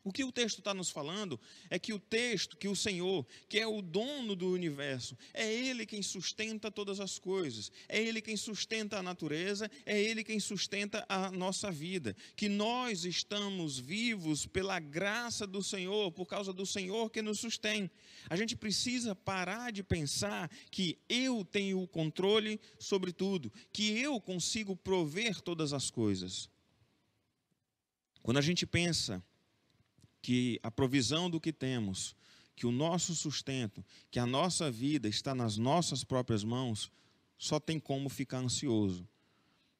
O 0.02 0.11
que 0.11 0.25
o 0.25 0.33
texto 0.33 0.61
está 0.61 0.73
nos 0.73 0.88
falando 0.88 1.38
é 1.69 1.78
que 1.78 1.92
o 1.92 1.99
texto, 1.99 2.57
que 2.57 2.69
o 2.69 2.75
Senhor, 2.75 3.26
que 3.49 3.59
é 3.59 3.66
o 3.66 3.83
dono 3.83 4.35
do 4.35 4.50
universo, 4.50 5.16
é 5.35 5.52
Ele 5.52 5.85
quem 5.85 6.02
sustenta 6.02 6.71
todas 6.71 7.00
as 7.00 7.19
coisas, 7.19 7.71
é 7.87 8.00
Ele 8.00 8.23
quem 8.23 8.35
sustenta 8.35 8.99
a 8.99 9.02
natureza, 9.02 9.71
é 9.85 10.00
Ele 10.00 10.25
quem 10.25 10.40
sustenta 10.40 11.04
a 11.07 11.30
nossa 11.30 11.71
vida. 11.71 12.16
Que 12.35 12.49
nós 12.49 13.04
estamos 13.04 13.78
vivos 13.78 14.47
pela 14.47 14.80
graça 14.80 15.47
do 15.47 15.62
Senhor, 15.62 16.11
por 16.12 16.25
causa 16.25 16.50
do 16.50 16.64
Senhor 16.64 17.11
que 17.11 17.21
nos 17.21 17.38
sustém. 17.38 17.90
A 18.30 18.37
gente 18.37 18.57
precisa 18.57 19.14
parar 19.14 19.71
de 19.71 19.83
pensar 19.83 20.50
que 20.71 20.99
eu 21.11 21.45
tenho 21.45 21.83
o 21.83 21.87
controle 21.87 22.59
sobre 22.78 23.12
tudo, 23.12 23.52
que 23.71 23.99
eu 23.99 24.19
consigo 24.19 24.75
prover 24.75 25.42
todas 25.42 25.75
as 25.75 25.90
coisas. 25.90 26.49
Quando 28.23 28.38
a 28.38 28.42
gente 28.42 28.66
pensa 28.66 29.23
que 30.23 30.59
a 30.62 30.71
provisão 30.71 31.31
do 31.31 31.41
que 31.41 31.53
temos, 31.53 32.15
que 32.55 32.67
o 32.67 32.73
nosso 32.73 33.15
sustento, 33.15 33.85
que 34.11 34.19
a 34.19 34.27
nossa 34.27 34.71
vida 34.71 35.09
está 35.09 35.35
nas 35.35 35.57
nossas 35.57 36.05
próprias 36.05 36.45
mãos, 36.45 36.91
só 37.39 37.59
tem 37.59 37.81
como 37.81 38.09
ficar 38.09 38.39
ansioso. 38.39 39.09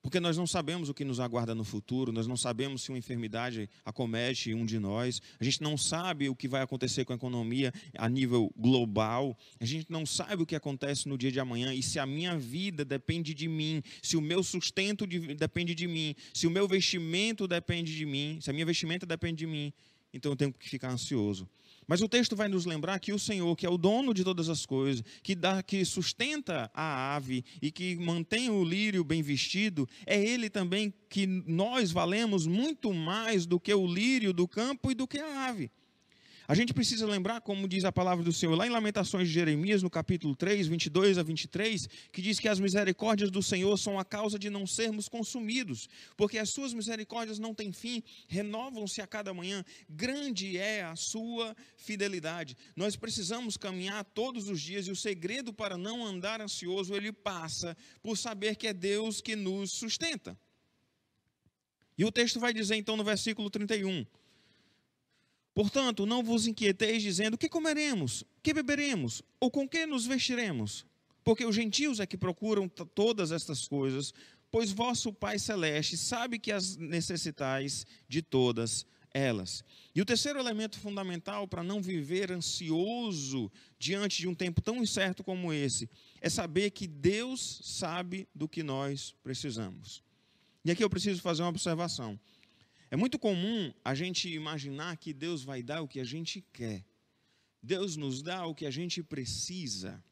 Porque 0.03 0.19
nós 0.19 0.37
não 0.37 0.47
sabemos 0.47 0.89
o 0.89 0.95
que 0.95 1.05
nos 1.05 1.21
aguarda 1.21 1.55
no 1.55 1.63
futuro, 1.63 2.11
nós 2.11 2.27
não 2.27 2.37
sabemos 2.37 2.83
se 2.83 2.91
uma 2.91 2.97
enfermidade 2.97 3.69
acomete 3.85 4.55
um 4.55 4.65
de 4.65 4.79
nós, 4.79 5.21
a 5.39 5.45
gente 5.45 5.61
não 5.61 5.77
sabe 5.77 6.31
o 6.31 6.35
que 6.35 6.49
vai 6.49 6.63
acontecer 6.63 7.05
com 7.05 7.13
a 7.13 7.17
economia 7.17 7.71
a 7.99 8.09
nível 8.09 8.51
global, 8.57 9.37
a 9.61 9.65
gente 9.67 9.91
não 9.91 10.07
sabe 10.07 10.43
o 10.43 10.47
que 10.47 10.57
acontece 10.57 11.07
no 11.07 11.19
dia 11.19 11.31
de 11.31 11.39
amanhã 11.39 11.75
e 11.75 11.83
se 11.83 11.99
a 11.99 12.07
minha 12.07 12.39
vida 12.39 12.83
depende 12.83 13.35
de 13.35 13.47
mim, 13.47 13.83
se 14.03 14.17
o 14.17 14.23
meu 14.23 14.43
sustento 14.43 15.07
depende 15.07 15.75
de 15.75 15.87
mim, 15.87 16.15
se 16.33 16.47
o 16.47 16.51
meu 16.51 16.67
vestimento 16.67 17.47
depende 17.47 17.95
de 17.95 18.07
mim, 18.07 18.39
se 18.41 18.49
a 18.49 18.55
minha 18.55 18.65
vestimenta 18.65 19.05
depende 19.05 19.41
de 19.41 19.47
mim, 19.47 19.71
então 20.13 20.33
eu 20.33 20.37
tenho 20.37 20.53
que 20.53 20.69
ficar 20.69 20.91
ansioso. 20.91 21.49
Mas 21.87 22.01
o 22.01 22.09
texto 22.09 22.37
vai 22.37 22.49
nos 22.49 22.67
lembrar 22.67 23.01
que 23.01 23.13
o 23.13 23.19
Senhor, 23.19 23.57
que 23.57 23.67
é 23.67 23.69
o 23.69 23.77
dono 23.77 24.15
de 24.15 24.23
todas 24.23 24.49
as 24.49 24.65
coisas, 24.65 25.05
que 25.23 25.35
dá, 25.35 25.61
que 25.63 25.85
sustenta 25.85 26.71
a 26.73 27.17
ave 27.17 27.45
e 27.61 27.73
que 27.73 27.97
mantém 27.97 28.49
o 28.49 28.63
lírio 28.63 29.03
bem 29.03 29.23
vestido, 29.23 29.89
é 30.07 30.23
ele 30.23 30.49
também 30.49 30.95
que 31.09 31.27
nós 31.27 31.91
valemos 31.91 32.47
muito 32.47 32.95
mais 32.95 33.45
do 33.45 33.59
que 33.59 33.75
o 33.75 33.87
lírio 33.87 34.33
do 34.33 34.47
campo 34.47 34.93
e 34.93 34.95
do 34.95 35.07
que 35.07 35.19
a 35.19 35.47
ave. 35.47 35.71
A 36.51 36.55
gente 36.57 36.75
precisa 36.75 37.07
lembrar, 37.07 37.41
como 37.43 37.69
diz 37.69 37.85
a 37.85 37.93
palavra 37.93 38.25
do 38.25 38.33
Senhor, 38.33 38.57
lá 38.57 38.67
em 38.67 38.71
Lamentações 38.71 39.29
de 39.29 39.33
Jeremias, 39.33 39.85
no 39.85 39.89
capítulo 39.89 40.35
3, 40.35 40.67
22 40.67 41.17
a 41.17 41.23
23, 41.23 41.89
que 42.11 42.21
diz 42.21 42.41
que 42.41 42.49
as 42.49 42.59
misericórdias 42.59 43.31
do 43.31 43.41
Senhor 43.41 43.77
são 43.77 44.01
a 44.01 44.05
causa 44.05 44.37
de 44.37 44.51
não 44.51 44.67
sermos 44.67 45.09
consumidos, 45.09 45.89
porque 46.17 46.39
as 46.39 46.51
suas 46.51 46.75
misericórdias 46.75 47.39
não 47.39 47.55
têm 47.55 47.73
fim, 47.73 48.03
renovam-se 48.27 49.01
a 49.01 49.07
cada 49.07 49.33
manhã, 49.33 49.65
grande 49.89 50.59
é 50.59 50.83
a 50.83 50.97
sua 50.97 51.55
fidelidade. 51.77 52.57
Nós 52.75 52.97
precisamos 52.97 53.57
caminhar 53.57 54.03
todos 54.07 54.49
os 54.49 54.61
dias 54.61 54.89
e 54.89 54.91
o 54.91 54.97
segredo 54.97 55.53
para 55.53 55.79
não 55.79 56.05
andar 56.05 56.41
ansioso, 56.41 56.97
ele 56.97 57.13
passa 57.13 57.77
por 58.03 58.19
saber 58.19 58.57
que 58.57 58.67
é 58.67 58.73
Deus 58.73 59.21
que 59.21 59.37
nos 59.37 59.71
sustenta. 59.71 60.37
E 61.97 62.05
o 62.05 62.11
texto 62.11 62.41
vai 62.41 62.53
dizer 62.53 62.75
então 62.75 62.97
no 62.97 63.05
versículo 63.05 63.49
31, 63.49 64.05
Portanto, 65.61 66.07
não 66.07 66.23
vos 66.23 66.47
inquieteis 66.47 67.03
dizendo: 67.03 67.37
que 67.37 67.47
comeremos, 67.47 68.25
que 68.43 68.55
beberemos, 68.55 69.23
ou 69.39 69.51
com 69.51 69.69
que 69.69 69.85
nos 69.85 70.07
vestiremos? 70.07 70.87
Porque 71.23 71.45
os 71.45 71.55
gentios 71.55 72.01
é 72.01 72.07
que 72.07 72.17
procuram 72.17 72.67
todas 72.67 73.31
estas 73.31 73.69
coisas, 73.69 74.15
pois 74.51 74.73
vosso 74.73 75.13
Pai 75.13 75.39
Celeste 75.39 75.99
sabe 75.99 76.39
que 76.39 76.51
as 76.51 76.79
necessitais 76.79 77.87
de 78.09 78.23
todas 78.23 78.87
elas. 79.13 79.63
E 79.95 80.01
o 80.01 80.07
terceiro 80.07 80.39
elemento 80.39 80.79
fundamental 80.79 81.47
para 81.47 81.63
não 81.63 81.83
viver 81.83 82.33
ansioso 82.33 83.53
diante 83.79 84.17
de 84.17 84.29
um 84.29 84.35
tempo 84.35 84.63
tão 84.63 84.83
incerto 84.83 85.23
como 85.23 85.53
esse 85.53 85.91
é 86.23 86.31
saber 86.31 86.71
que 86.71 86.87
Deus 86.87 87.61
sabe 87.63 88.27
do 88.35 88.49
que 88.49 88.63
nós 88.63 89.15
precisamos. 89.23 90.03
E 90.65 90.71
aqui 90.71 90.83
eu 90.83 90.89
preciso 90.89 91.21
fazer 91.21 91.43
uma 91.43 91.51
observação. 91.51 92.19
É 92.91 92.97
muito 92.97 93.19
comum 93.19 93.73
a 93.85 93.95
gente 93.95 94.29
imaginar 94.29 94.97
que 94.97 95.13
Deus 95.13 95.45
vai 95.45 95.63
dar 95.63 95.81
o 95.81 95.89
que 95.89 96.01
a 96.01 96.05
gente 96.05 96.45
quer. 96.53 96.85
Deus 97.63 97.97
nos 97.97 98.21
dá 98.23 98.45
o 98.47 98.55
que 98.55 98.67
a 98.67 98.71
gente 98.71 99.03
precisa. 99.03 100.03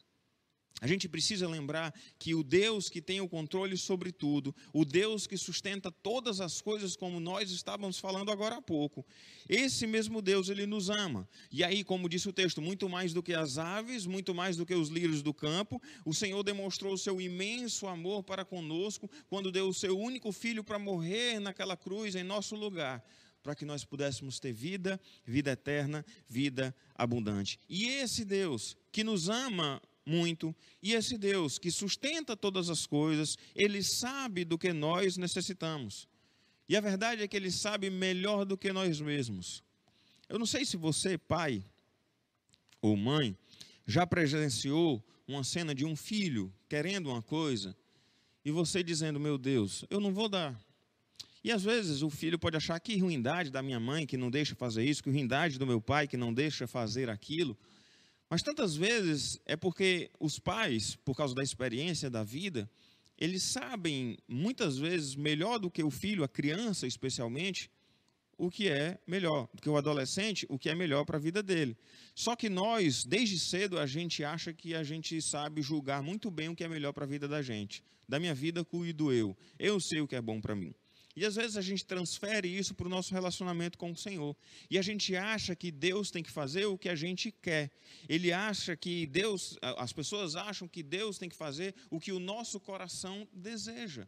A 0.80 0.86
gente 0.86 1.08
precisa 1.08 1.48
lembrar 1.48 1.92
que 2.20 2.36
o 2.36 2.44
Deus 2.44 2.88
que 2.88 3.02
tem 3.02 3.20
o 3.20 3.28
controle 3.28 3.76
sobre 3.76 4.12
tudo, 4.12 4.54
o 4.72 4.84
Deus 4.84 5.26
que 5.26 5.36
sustenta 5.36 5.90
todas 5.90 6.40
as 6.40 6.60
coisas, 6.60 6.94
como 6.94 7.18
nós 7.18 7.50
estávamos 7.50 7.98
falando 7.98 8.30
agora 8.30 8.56
há 8.56 8.62
pouco, 8.62 9.04
esse 9.48 9.88
mesmo 9.88 10.22
Deus, 10.22 10.48
ele 10.48 10.66
nos 10.66 10.88
ama. 10.88 11.28
E 11.50 11.64
aí, 11.64 11.82
como 11.82 12.08
disse 12.08 12.28
o 12.28 12.32
texto, 12.32 12.62
muito 12.62 12.88
mais 12.88 13.12
do 13.12 13.22
que 13.24 13.34
as 13.34 13.58
aves, 13.58 14.06
muito 14.06 14.32
mais 14.32 14.56
do 14.56 14.64
que 14.64 14.74
os 14.74 14.88
lírios 14.88 15.20
do 15.20 15.34
campo, 15.34 15.82
o 16.04 16.14
Senhor 16.14 16.44
demonstrou 16.44 16.94
o 16.94 16.98
seu 16.98 17.20
imenso 17.20 17.88
amor 17.88 18.22
para 18.22 18.44
conosco 18.44 19.10
quando 19.28 19.50
deu 19.50 19.68
o 19.68 19.74
seu 19.74 19.98
único 19.98 20.30
filho 20.30 20.62
para 20.62 20.78
morrer 20.78 21.40
naquela 21.40 21.76
cruz 21.76 22.14
em 22.14 22.22
nosso 22.22 22.54
lugar 22.54 23.04
para 23.42 23.54
que 23.54 23.64
nós 23.64 23.84
pudéssemos 23.84 24.38
ter 24.38 24.52
vida, 24.52 25.00
vida 25.24 25.52
eterna, 25.52 26.04
vida 26.28 26.74
abundante. 26.94 27.58
E 27.68 27.86
esse 27.86 28.22
Deus 28.24 28.76
que 28.92 29.02
nos 29.02 29.28
ama 29.30 29.80
muito. 30.08 30.54
E 30.82 30.94
esse 30.94 31.18
Deus 31.18 31.58
que 31.58 31.70
sustenta 31.70 32.36
todas 32.36 32.70
as 32.70 32.86
coisas, 32.86 33.36
ele 33.54 33.82
sabe 33.82 34.44
do 34.44 34.56
que 34.56 34.72
nós 34.72 35.16
necessitamos. 35.16 36.08
E 36.68 36.76
a 36.76 36.80
verdade 36.80 37.22
é 37.22 37.28
que 37.28 37.36
ele 37.36 37.50
sabe 37.50 37.90
melhor 37.90 38.44
do 38.44 38.56
que 38.56 38.72
nós 38.72 39.00
mesmos. 39.00 39.62
Eu 40.28 40.38
não 40.38 40.46
sei 40.46 40.64
se 40.64 40.76
você, 40.76 41.16
pai 41.16 41.64
ou 42.80 42.96
mãe, 42.96 43.36
já 43.86 44.06
presenciou 44.06 45.02
uma 45.26 45.44
cena 45.44 45.74
de 45.74 45.84
um 45.84 45.96
filho 45.96 46.52
querendo 46.68 47.10
uma 47.10 47.22
coisa 47.22 47.76
e 48.44 48.50
você 48.50 48.82
dizendo: 48.82 49.18
Meu 49.18 49.36
Deus, 49.36 49.84
eu 49.90 50.00
não 50.00 50.12
vou 50.12 50.28
dar. 50.28 50.58
E 51.42 51.52
às 51.52 51.62
vezes 51.62 52.02
o 52.02 52.10
filho 52.10 52.38
pode 52.38 52.56
achar 52.56 52.78
que 52.80 52.98
ruindade 52.98 53.50
da 53.50 53.62
minha 53.62 53.78
mãe 53.78 54.06
que 54.06 54.16
não 54.16 54.30
deixa 54.30 54.54
fazer 54.54 54.84
isso, 54.84 55.02
que 55.02 55.10
ruindade 55.10 55.58
do 55.58 55.66
meu 55.66 55.80
pai 55.80 56.06
que 56.06 56.16
não 56.16 56.34
deixa 56.34 56.66
fazer 56.66 57.08
aquilo. 57.08 57.56
Mas 58.30 58.42
tantas 58.42 58.76
vezes 58.76 59.40
é 59.46 59.56
porque 59.56 60.10
os 60.20 60.38
pais, 60.38 60.96
por 60.96 61.16
causa 61.16 61.34
da 61.34 61.42
experiência 61.42 62.10
da 62.10 62.22
vida, 62.22 62.68
eles 63.18 63.42
sabem 63.42 64.16
muitas 64.28 64.78
vezes 64.78 65.16
melhor 65.16 65.58
do 65.58 65.70
que 65.70 65.82
o 65.82 65.90
filho, 65.90 66.22
a 66.22 66.28
criança 66.28 66.86
especialmente, 66.86 67.70
o 68.36 68.48
que 68.48 68.68
é 68.68 68.98
melhor, 69.06 69.48
do 69.52 69.60
que 69.60 69.68
o 69.68 69.76
adolescente, 69.76 70.46
o 70.48 70.58
que 70.58 70.70
é 70.70 70.74
melhor 70.74 71.04
para 71.04 71.16
a 71.16 71.20
vida 71.20 71.42
dele. 71.42 71.76
Só 72.14 72.36
que 72.36 72.48
nós, 72.48 73.04
desde 73.04 73.38
cedo, 73.38 73.78
a 73.78 73.86
gente 73.86 74.22
acha 74.22 74.52
que 74.52 74.74
a 74.74 74.84
gente 74.84 75.20
sabe 75.20 75.60
julgar 75.60 76.02
muito 76.02 76.30
bem 76.30 76.48
o 76.48 76.54
que 76.54 76.62
é 76.62 76.68
melhor 76.68 76.92
para 76.92 77.04
a 77.04 77.08
vida 77.08 77.26
da 77.26 77.42
gente. 77.42 77.82
Da 78.08 78.20
minha 78.20 78.34
vida, 78.34 78.64
cuido 78.64 79.12
eu. 79.12 79.36
Eu 79.58 79.80
sei 79.80 80.00
o 80.00 80.06
que 80.06 80.14
é 80.14 80.22
bom 80.22 80.40
para 80.40 80.54
mim. 80.54 80.72
E 81.18 81.24
às 81.24 81.34
vezes 81.34 81.56
a 81.56 81.60
gente 81.60 81.84
transfere 81.84 82.46
isso 82.46 82.72
para 82.76 82.86
o 82.86 82.88
nosso 82.88 83.12
relacionamento 83.12 83.76
com 83.76 83.90
o 83.90 83.96
Senhor. 83.96 84.36
E 84.70 84.78
a 84.78 84.82
gente 84.82 85.16
acha 85.16 85.56
que 85.56 85.72
Deus 85.72 86.12
tem 86.12 86.22
que 86.22 86.30
fazer 86.30 86.66
o 86.66 86.78
que 86.78 86.88
a 86.88 86.94
gente 86.94 87.32
quer. 87.32 87.72
Ele 88.08 88.32
acha 88.32 88.76
que 88.76 89.04
Deus, 89.04 89.58
as 89.60 89.92
pessoas 89.92 90.36
acham 90.36 90.68
que 90.68 90.80
Deus 90.80 91.18
tem 91.18 91.28
que 91.28 91.34
fazer 91.34 91.74
o 91.90 91.98
que 91.98 92.12
o 92.12 92.20
nosso 92.20 92.60
coração 92.60 93.26
deseja. 93.32 94.06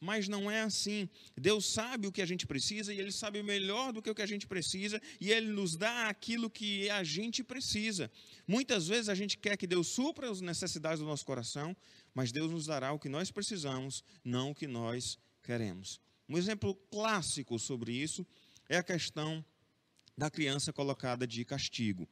Mas 0.00 0.28
não 0.28 0.50
é 0.50 0.62
assim. 0.62 1.10
Deus 1.36 1.66
sabe 1.66 2.06
o 2.06 2.12
que 2.12 2.22
a 2.22 2.26
gente 2.26 2.46
precisa 2.46 2.90
e 2.90 2.98
Ele 2.98 3.12
sabe 3.12 3.42
melhor 3.42 3.92
do 3.92 4.00
que 4.00 4.10
o 4.10 4.14
que 4.14 4.22
a 4.22 4.26
gente 4.26 4.46
precisa 4.46 4.98
e 5.20 5.30
Ele 5.30 5.48
nos 5.48 5.76
dá 5.76 6.08
aquilo 6.08 6.48
que 6.48 6.88
a 6.88 7.04
gente 7.04 7.44
precisa. 7.44 8.10
Muitas 8.48 8.88
vezes 8.88 9.10
a 9.10 9.14
gente 9.14 9.36
quer 9.36 9.58
que 9.58 9.66
Deus 9.66 9.88
supra 9.88 10.30
as 10.30 10.40
necessidades 10.40 11.00
do 11.00 11.06
nosso 11.06 11.26
coração, 11.26 11.76
mas 12.14 12.32
Deus 12.32 12.50
nos 12.50 12.64
dará 12.64 12.94
o 12.94 12.98
que 12.98 13.10
nós 13.10 13.30
precisamos, 13.30 14.02
não 14.24 14.52
o 14.52 14.54
que 14.54 14.66
nós 14.66 15.18
queremos. 15.42 16.05
Um 16.28 16.36
exemplo 16.36 16.74
clássico 16.90 17.58
sobre 17.58 17.92
isso 17.92 18.26
é 18.68 18.76
a 18.76 18.82
questão 18.82 19.44
da 20.16 20.30
criança 20.30 20.72
colocada 20.72 21.26
de 21.26 21.44
castigo. 21.44 22.08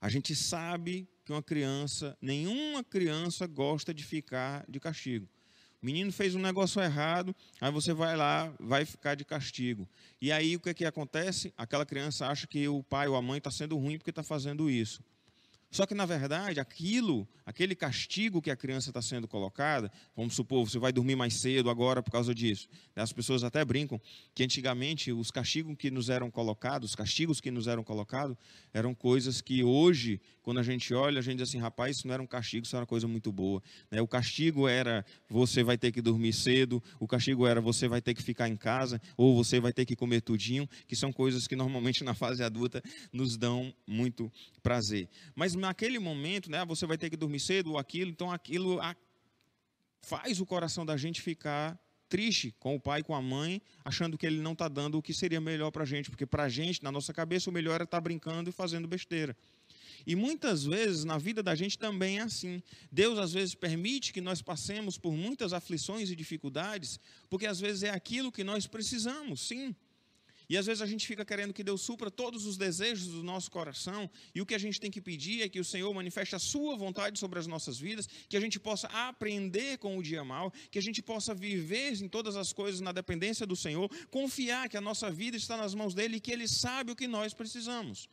A 0.00 0.08
gente 0.08 0.34
sabe 0.36 1.08
que 1.24 1.32
uma 1.32 1.42
criança, 1.42 2.16
nenhuma 2.20 2.84
criança 2.84 3.46
gosta 3.46 3.92
de 3.92 4.04
ficar 4.04 4.64
de 4.68 4.78
castigo. 4.78 5.28
O 5.82 5.86
menino 5.86 6.12
fez 6.12 6.34
um 6.34 6.40
negócio 6.40 6.82
errado, 6.82 7.34
aí 7.60 7.70
você 7.70 7.92
vai 7.92 8.16
lá, 8.16 8.52
vai 8.60 8.84
ficar 8.84 9.14
de 9.14 9.24
castigo. 9.24 9.88
E 10.20 10.30
aí 10.30 10.56
o 10.56 10.60
que, 10.60 10.70
é 10.70 10.74
que 10.74 10.84
acontece? 10.84 11.52
Aquela 11.56 11.86
criança 11.86 12.26
acha 12.26 12.46
que 12.46 12.66
o 12.68 12.82
pai 12.82 13.08
ou 13.08 13.16
a 13.16 13.22
mãe 13.22 13.38
está 13.38 13.50
sendo 13.50 13.76
ruim 13.76 13.96
porque 13.96 14.10
está 14.10 14.22
fazendo 14.22 14.68
isso. 14.68 15.02
Só 15.70 15.84
que, 15.84 15.94
na 15.94 16.06
verdade, 16.06 16.60
aquilo, 16.60 17.28
aquele 17.44 17.74
castigo 17.74 18.40
que 18.40 18.50
a 18.50 18.56
criança 18.56 18.88
está 18.88 19.02
sendo 19.02 19.28
colocada, 19.28 19.92
vamos 20.16 20.34
supor, 20.34 20.68
você 20.68 20.78
vai 20.78 20.92
dormir 20.92 21.14
mais 21.14 21.34
cedo 21.34 21.68
agora 21.68 22.02
por 22.02 22.10
causa 22.10 22.34
disso. 22.34 22.68
As 22.96 23.12
pessoas 23.12 23.44
até 23.44 23.62
brincam 23.64 24.00
que 24.34 24.42
antigamente 24.42 25.12
os 25.12 25.30
castigos 25.30 25.76
que 25.76 25.90
nos 25.90 26.08
eram 26.08 26.30
colocados, 26.30 26.90
os 26.90 26.96
castigos 26.96 27.38
que 27.38 27.50
nos 27.50 27.66
eram 27.66 27.84
colocados, 27.84 28.34
eram 28.72 28.94
coisas 28.94 29.42
que 29.42 29.62
hoje, 29.62 30.20
quando 30.42 30.58
a 30.58 30.62
gente 30.62 30.94
olha, 30.94 31.18
a 31.18 31.22
gente 31.22 31.38
diz 31.38 31.50
assim, 31.50 31.58
rapaz, 31.58 31.98
isso 31.98 32.06
não 32.06 32.14
era 32.14 32.22
um 32.22 32.26
castigo, 32.26 32.64
isso 32.64 32.74
era 32.74 32.82
uma 32.82 32.86
coisa 32.86 33.06
muito 33.06 33.30
boa. 33.30 33.62
Né? 33.90 34.00
O 34.00 34.08
castigo 34.08 34.66
era 34.66 35.04
você 35.28 35.62
vai 35.62 35.76
ter 35.76 35.92
que 35.92 36.00
dormir 36.00 36.32
cedo, 36.32 36.82
o 36.98 37.06
castigo 37.06 37.46
era 37.46 37.60
você 37.60 37.86
vai 37.86 38.00
ter 38.00 38.14
que 38.14 38.22
ficar 38.22 38.48
em 38.48 38.56
casa, 38.56 39.00
ou 39.18 39.36
você 39.36 39.60
vai 39.60 39.72
ter 39.72 39.84
que 39.84 39.94
comer 39.94 40.22
tudinho, 40.22 40.66
que 40.86 40.96
são 40.96 41.12
coisas 41.12 41.46
que 41.46 41.54
normalmente 41.54 42.02
na 42.02 42.14
fase 42.14 42.42
adulta 42.42 42.82
nos 43.12 43.36
dão 43.36 43.74
muito 43.86 44.32
prazer. 44.62 45.08
Mas 45.34 45.57
naquele 45.58 45.98
momento, 45.98 46.50
né, 46.50 46.64
você 46.64 46.86
vai 46.86 46.96
ter 46.96 47.10
que 47.10 47.16
dormir 47.16 47.40
cedo 47.40 47.72
ou 47.72 47.78
aquilo, 47.78 48.10
então 48.10 48.30
aquilo 48.30 48.78
faz 50.00 50.40
o 50.40 50.46
coração 50.46 50.86
da 50.86 50.96
gente 50.96 51.20
ficar 51.20 51.78
triste 52.08 52.54
com 52.58 52.74
o 52.74 52.80
pai, 52.80 53.02
com 53.02 53.14
a 53.14 53.20
mãe, 53.20 53.60
achando 53.84 54.16
que 54.16 54.26
ele 54.26 54.40
não 54.40 54.52
está 54.52 54.66
dando 54.66 54.98
o 54.98 55.02
que 55.02 55.12
seria 55.12 55.40
melhor 55.40 55.70
para 55.70 55.82
a 55.82 55.86
gente, 55.86 56.10
porque 56.10 56.24
para 56.24 56.44
a 56.44 56.48
gente, 56.48 56.82
na 56.82 56.90
nossa 56.90 57.12
cabeça, 57.12 57.50
o 57.50 57.52
melhor 57.52 57.80
é 57.80 57.84
estar 57.84 57.98
tá 57.98 58.00
brincando 58.00 58.48
e 58.48 58.52
fazendo 58.52 58.88
besteira. 58.88 59.36
E 60.06 60.14
muitas 60.16 60.64
vezes 60.64 61.04
na 61.04 61.18
vida 61.18 61.42
da 61.42 61.54
gente 61.54 61.78
também 61.78 62.18
é 62.18 62.22
assim. 62.22 62.62
Deus 62.90 63.18
às 63.18 63.32
vezes 63.32 63.54
permite 63.54 64.12
que 64.12 64.20
nós 64.20 64.40
passemos 64.40 64.96
por 64.96 65.12
muitas 65.12 65.52
aflições 65.52 66.10
e 66.10 66.16
dificuldades, 66.16 66.98
porque 67.28 67.46
às 67.46 67.60
vezes 67.60 67.82
é 67.82 67.90
aquilo 67.90 68.32
que 68.32 68.44
nós 68.44 68.66
precisamos, 68.66 69.40
sim. 69.40 69.74
E 70.48 70.56
às 70.56 70.64
vezes 70.64 70.80
a 70.80 70.86
gente 70.86 71.06
fica 71.06 71.24
querendo 71.24 71.52
que 71.52 71.62
Deus 71.62 71.82
supra 71.82 72.10
todos 72.10 72.46
os 72.46 72.56
desejos 72.56 73.08
do 73.08 73.22
nosso 73.22 73.50
coração, 73.50 74.10
e 74.34 74.40
o 74.40 74.46
que 74.46 74.54
a 74.54 74.58
gente 74.58 74.80
tem 74.80 74.90
que 74.90 75.00
pedir 75.00 75.42
é 75.42 75.48
que 75.48 75.60
o 75.60 75.64
Senhor 75.64 75.92
manifeste 75.92 76.34
a 76.34 76.38
sua 76.38 76.74
vontade 76.74 77.18
sobre 77.18 77.38
as 77.38 77.46
nossas 77.46 77.78
vidas, 77.78 78.08
que 78.28 78.36
a 78.36 78.40
gente 78.40 78.58
possa 78.58 78.86
aprender 78.88 79.76
com 79.76 79.98
o 79.98 80.02
dia 80.02 80.24
mal, 80.24 80.50
que 80.70 80.78
a 80.78 80.82
gente 80.82 81.02
possa 81.02 81.34
viver 81.34 82.02
em 82.02 82.08
todas 82.08 82.34
as 82.34 82.52
coisas 82.52 82.80
na 82.80 82.92
dependência 82.92 83.46
do 83.46 83.54
Senhor, 83.54 83.90
confiar 84.10 84.68
que 84.70 84.76
a 84.76 84.80
nossa 84.80 85.10
vida 85.10 85.36
está 85.36 85.56
nas 85.56 85.74
mãos 85.74 85.94
dele 85.94 86.16
e 86.16 86.20
que 86.20 86.32
ele 86.32 86.48
sabe 86.48 86.92
o 86.92 86.96
que 86.96 87.06
nós 87.06 87.34
precisamos. 87.34 88.08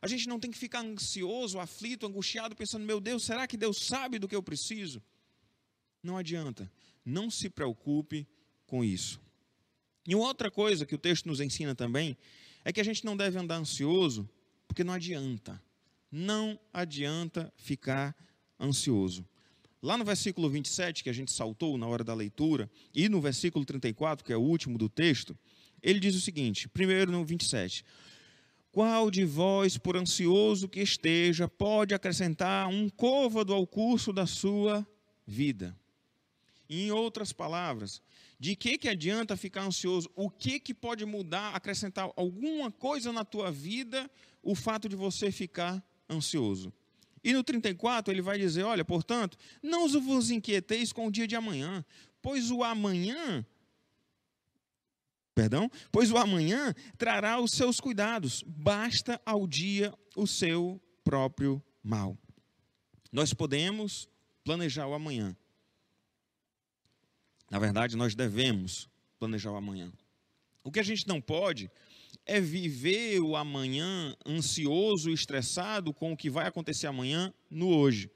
A 0.00 0.08
gente 0.08 0.28
não 0.28 0.40
tem 0.40 0.50
que 0.50 0.58
ficar 0.58 0.84
ansioso, 0.84 1.60
aflito, 1.60 2.04
angustiado, 2.04 2.56
pensando: 2.56 2.84
meu 2.84 3.00
Deus, 3.00 3.22
será 3.22 3.46
que 3.46 3.56
Deus 3.56 3.78
sabe 3.78 4.18
do 4.18 4.26
que 4.26 4.34
eu 4.34 4.42
preciso? 4.42 5.00
Não 6.02 6.16
adianta. 6.16 6.70
Não 7.04 7.30
se 7.30 7.48
preocupe 7.48 8.26
com 8.66 8.84
isso. 8.84 9.21
E 10.06 10.14
uma 10.14 10.26
outra 10.26 10.50
coisa 10.50 10.84
que 10.84 10.94
o 10.94 10.98
texto 10.98 11.26
nos 11.26 11.40
ensina 11.40 11.74
também 11.74 12.16
é 12.64 12.72
que 12.72 12.80
a 12.80 12.84
gente 12.84 13.04
não 13.04 13.16
deve 13.16 13.38
andar 13.38 13.56
ansioso, 13.56 14.28
porque 14.66 14.84
não 14.84 14.92
adianta. 14.92 15.62
Não 16.10 16.58
adianta 16.72 17.52
ficar 17.56 18.16
ansioso. 18.60 19.26
Lá 19.82 19.96
no 19.96 20.04
versículo 20.04 20.48
27, 20.48 21.02
que 21.02 21.10
a 21.10 21.12
gente 21.12 21.32
saltou 21.32 21.76
na 21.76 21.86
hora 21.86 22.04
da 22.04 22.14
leitura, 22.14 22.70
e 22.94 23.08
no 23.08 23.20
versículo 23.20 23.64
34, 23.64 24.24
que 24.24 24.32
é 24.32 24.36
o 24.36 24.40
último 24.40 24.78
do 24.78 24.88
texto, 24.88 25.36
ele 25.82 25.98
diz 25.98 26.14
o 26.14 26.20
seguinte: 26.20 26.68
primeiro 26.68 27.10
no 27.10 27.24
27. 27.24 27.84
Qual 28.70 29.10
de 29.10 29.24
vós, 29.24 29.76
por 29.76 29.96
ansioso 29.96 30.68
que 30.68 30.80
esteja, 30.80 31.46
pode 31.46 31.94
acrescentar 31.94 32.68
um 32.68 32.88
côvado 32.88 33.52
ao 33.52 33.66
curso 33.66 34.12
da 34.12 34.26
sua 34.26 34.86
vida? 35.26 35.76
Em 36.70 36.90
outras 36.90 37.34
palavras, 37.34 38.00
de 38.42 38.56
que, 38.56 38.76
que 38.76 38.88
adianta 38.88 39.36
ficar 39.36 39.62
ansioso? 39.62 40.10
O 40.16 40.28
que, 40.28 40.58
que 40.58 40.74
pode 40.74 41.04
mudar, 41.04 41.54
acrescentar 41.54 42.10
alguma 42.16 42.72
coisa 42.72 43.12
na 43.12 43.24
tua 43.24 43.52
vida, 43.52 44.10
o 44.42 44.56
fato 44.56 44.88
de 44.88 44.96
você 44.96 45.30
ficar 45.30 45.80
ansioso? 46.10 46.72
E 47.22 47.32
no 47.32 47.44
34 47.44 48.12
ele 48.12 48.20
vai 48.20 48.40
dizer: 48.40 48.64
Olha, 48.64 48.84
portanto, 48.84 49.38
não 49.62 49.88
vos 49.88 50.28
inquieteis 50.28 50.92
com 50.92 51.06
o 51.06 51.10
dia 51.12 51.24
de 51.24 51.36
amanhã, 51.36 51.84
pois 52.20 52.50
o 52.50 52.64
amanhã, 52.64 53.46
perdão, 55.36 55.70
pois 55.92 56.10
o 56.10 56.16
amanhã 56.16 56.74
trará 56.98 57.40
os 57.40 57.52
seus 57.52 57.78
cuidados, 57.78 58.42
basta 58.44 59.22
ao 59.24 59.46
dia 59.46 59.94
o 60.16 60.26
seu 60.26 60.82
próprio 61.04 61.62
mal. 61.80 62.18
Nós 63.12 63.32
podemos 63.32 64.08
planejar 64.42 64.88
o 64.88 64.94
amanhã, 64.94 65.36
na 67.52 67.58
verdade, 67.58 67.98
nós 67.98 68.14
devemos 68.14 68.88
planejar 69.18 69.52
o 69.52 69.56
amanhã. 69.56 69.92
O 70.64 70.72
que 70.72 70.80
a 70.80 70.82
gente 70.82 71.06
não 71.06 71.20
pode 71.20 71.70
é 72.24 72.40
viver 72.40 73.20
o 73.20 73.36
amanhã 73.36 74.16
ansioso 74.26 75.10
e 75.10 75.12
estressado 75.12 75.92
com 75.92 76.14
o 76.14 76.16
que 76.16 76.30
vai 76.30 76.46
acontecer 76.46 76.86
amanhã 76.86 77.30
no 77.50 77.68
hoje. 77.68 78.10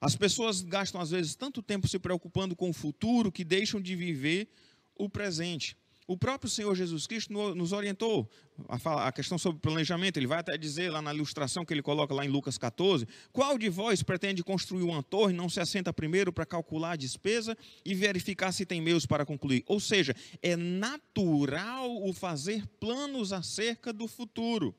As 0.00 0.14
pessoas 0.14 0.60
gastam, 0.60 1.00
às 1.00 1.10
vezes, 1.10 1.34
tanto 1.34 1.60
tempo 1.60 1.88
se 1.88 1.98
preocupando 1.98 2.54
com 2.54 2.70
o 2.70 2.72
futuro 2.72 3.32
que 3.32 3.42
deixam 3.42 3.80
de 3.80 3.96
viver 3.96 4.46
o 4.94 5.08
presente. 5.08 5.76
O 6.06 6.18
próprio 6.18 6.50
Senhor 6.50 6.74
Jesus 6.74 7.06
Cristo 7.06 7.32
nos 7.54 7.72
orientou 7.72 8.28
a, 8.68 8.78
falar, 8.78 9.08
a 9.08 9.12
questão 9.12 9.38
sobre 9.38 9.60
planejamento. 9.60 10.18
Ele 10.18 10.26
vai 10.26 10.38
até 10.38 10.56
dizer 10.58 10.90
lá 10.90 11.00
na 11.00 11.14
ilustração 11.14 11.64
que 11.64 11.72
ele 11.72 11.82
coloca 11.82 12.12
lá 12.12 12.24
em 12.24 12.28
Lucas 12.28 12.58
14: 12.58 13.08
Qual 13.32 13.56
de 13.56 13.70
vós 13.70 14.02
pretende 14.02 14.44
construir 14.44 14.82
uma 14.82 15.02
torre, 15.02 15.32
não 15.32 15.48
se 15.48 15.60
assenta 15.60 15.92
primeiro 15.92 16.32
para 16.32 16.44
calcular 16.44 16.92
a 16.92 16.96
despesa 16.96 17.56
e 17.84 17.94
verificar 17.94 18.52
se 18.52 18.66
tem 18.66 18.82
meios 18.82 19.06
para 19.06 19.24
concluir? 19.24 19.64
Ou 19.66 19.80
seja, 19.80 20.14
é 20.42 20.56
natural 20.56 21.90
o 22.02 22.12
fazer 22.12 22.66
planos 22.78 23.32
acerca 23.32 23.92
do 23.92 24.06
futuro. 24.06 24.74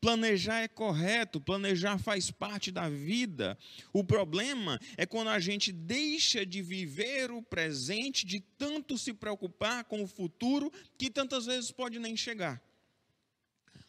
Planejar 0.00 0.60
é 0.60 0.68
correto, 0.68 1.40
planejar 1.40 1.98
faz 1.98 2.30
parte 2.30 2.70
da 2.70 2.88
vida. 2.88 3.58
O 3.92 4.04
problema 4.04 4.78
é 4.96 5.06
quando 5.06 5.28
a 5.28 5.40
gente 5.40 5.72
deixa 5.72 6.44
de 6.44 6.62
viver 6.62 7.30
o 7.30 7.42
presente, 7.42 8.26
de 8.26 8.40
tanto 8.40 8.98
se 8.98 9.12
preocupar 9.12 9.84
com 9.84 10.02
o 10.02 10.06
futuro, 10.06 10.70
que 10.98 11.10
tantas 11.10 11.46
vezes 11.46 11.70
pode 11.70 11.98
nem 11.98 12.16
chegar. 12.16 12.62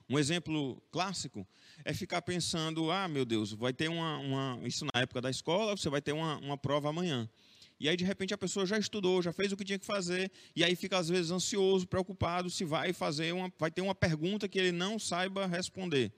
Um 0.07 0.19
exemplo 0.19 0.81
clássico 0.91 1.47
é 1.83 1.93
ficar 1.93 2.21
pensando: 2.21 2.91
ah, 2.91 3.07
meu 3.07 3.25
Deus, 3.25 3.51
vai 3.51 3.73
ter 3.73 3.89
uma, 3.89 4.17
uma. 4.19 4.59
Isso 4.63 4.85
na 4.93 5.01
época 5.01 5.19
da 5.19 5.29
escola, 5.29 5.75
você 5.75 5.89
vai 5.89 6.01
ter 6.01 6.11
uma, 6.11 6.37
uma 6.37 6.57
prova 6.57 6.89
amanhã. 6.89 7.27
E 7.79 7.89
aí, 7.89 7.97
de 7.97 8.05
repente, 8.05 8.33
a 8.33 8.37
pessoa 8.37 8.65
já 8.65 8.77
estudou, 8.77 9.21
já 9.21 9.33
fez 9.33 9.51
o 9.51 9.57
que 9.57 9.65
tinha 9.65 9.77
que 9.77 9.85
fazer, 9.85 10.31
e 10.55 10.63
aí 10.63 10.75
fica, 10.75 10.97
às 10.97 11.09
vezes, 11.09 11.31
ansioso, 11.31 11.87
preocupado 11.87 12.49
se 12.49 12.63
vai 12.63 12.93
fazer 12.93 13.33
uma, 13.33 13.51
vai 13.57 13.69
ter 13.69 13.81
uma 13.81 13.95
pergunta 13.95 14.47
que 14.47 14.57
ele 14.57 14.71
não 14.71 14.97
saiba 14.97 15.45
responder. 15.45 16.11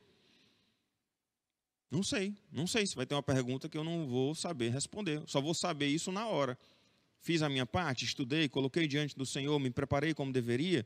Não 1.89 2.03
sei, 2.03 2.35
não 2.51 2.67
sei 2.67 2.85
se 2.85 2.95
vai 2.95 3.05
ter 3.05 3.15
uma 3.15 3.23
pergunta 3.23 3.69
que 3.69 3.77
eu 3.77 3.83
não 3.83 4.07
vou 4.07 4.35
saber 4.35 4.69
responder. 4.69 5.23
Só 5.25 5.41
vou 5.41 5.53
saber 5.53 5.87
isso 5.87 6.11
na 6.11 6.27
hora. 6.27 6.57
Fiz 7.21 7.41
a 7.41 7.49
minha 7.49 7.65
parte, 7.65 8.05
estudei, 8.05 8.47
coloquei 8.47 8.87
diante 8.87 9.15
do 9.15 9.25
Senhor, 9.25 9.57
me 9.59 9.71
preparei 9.71 10.13
como 10.13 10.31
deveria 10.31 10.85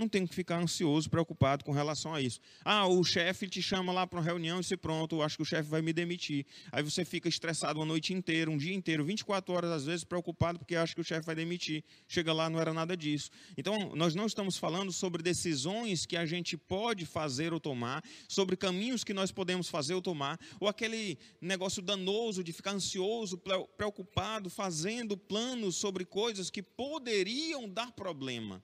não 0.00 0.08
tem 0.08 0.26
que 0.26 0.34
ficar 0.34 0.58
ansioso, 0.58 1.08
preocupado 1.10 1.62
com 1.62 1.72
relação 1.72 2.14
a 2.14 2.20
isso. 2.22 2.40
Ah, 2.64 2.86
o 2.86 3.04
chefe 3.04 3.46
te 3.46 3.60
chama 3.60 3.92
lá 3.92 4.06
para 4.06 4.18
uma 4.18 4.24
reunião 4.24 4.58
e 4.58 4.64
se 4.64 4.76
pronto, 4.76 5.16
eu 5.16 5.22
acho 5.22 5.36
que 5.36 5.42
o 5.42 5.46
chefe 5.46 5.68
vai 5.68 5.82
me 5.82 5.92
demitir. 5.92 6.46
Aí 6.72 6.82
você 6.82 7.04
fica 7.04 7.28
estressado 7.28 7.78
uma 7.78 7.84
noite 7.84 8.14
inteira, 8.14 8.50
um 8.50 8.56
dia 8.56 8.74
inteiro, 8.74 9.04
24 9.04 9.54
horas 9.54 9.70
às 9.70 9.84
vezes, 9.84 10.02
preocupado 10.02 10.58
porque 10.58 10.74
acha 10.74 10.94
que 10.94 11.00
o 11.00 11.04
chefe 11.04 11.26
vai 11.26 11.34
demitir. 11.34 11.84
Chega 12.08 12.32
lá, 12.32 12.48
não 12.48 12.58
era 12.58 12.72
nada 12.72 12.96
disso. 12.96 13.30
Então, 13.56 13.94
nós 13.94 14.14
não 14.14 14.26
estamos 14.26 14.56
falando 14.56 14.90
sobre 14.90 15.22
decisões 15.22 16.06
que 16.06 16.16
a 16.16 16.24
gente 16.24 16.56
pode 16.56 17.04
fazer 17.04 17.52
ou 17.52 17.60
tomar, 17.60 18.02
sobre 18.26 18.56
caminhos 18.56 19.04
que 19.04 19.12
nós 19.12 19.30
podemos 19.30 19.68
fazer 19.68 19.92
ou 19.92 20.00
tomar, 20.00 20.40
ou 20.58 20.66
aquele 20.66 21.18
negócio 21.40 21.82
danoso 21.82 22.42
de 22.42 22.52
ficar 22.52 22.72
ansioso, 22.72 23.38
preocupado, 23.76 24.48
fazendo 24.48 25.16
planos 25.16 25.76
sobre 25.76 26.06
coisas 26.06 26.48
que 26.48 26.62
poderiam 26.62 27.68
dar 27.68 27.92
problema. 27.92 28.62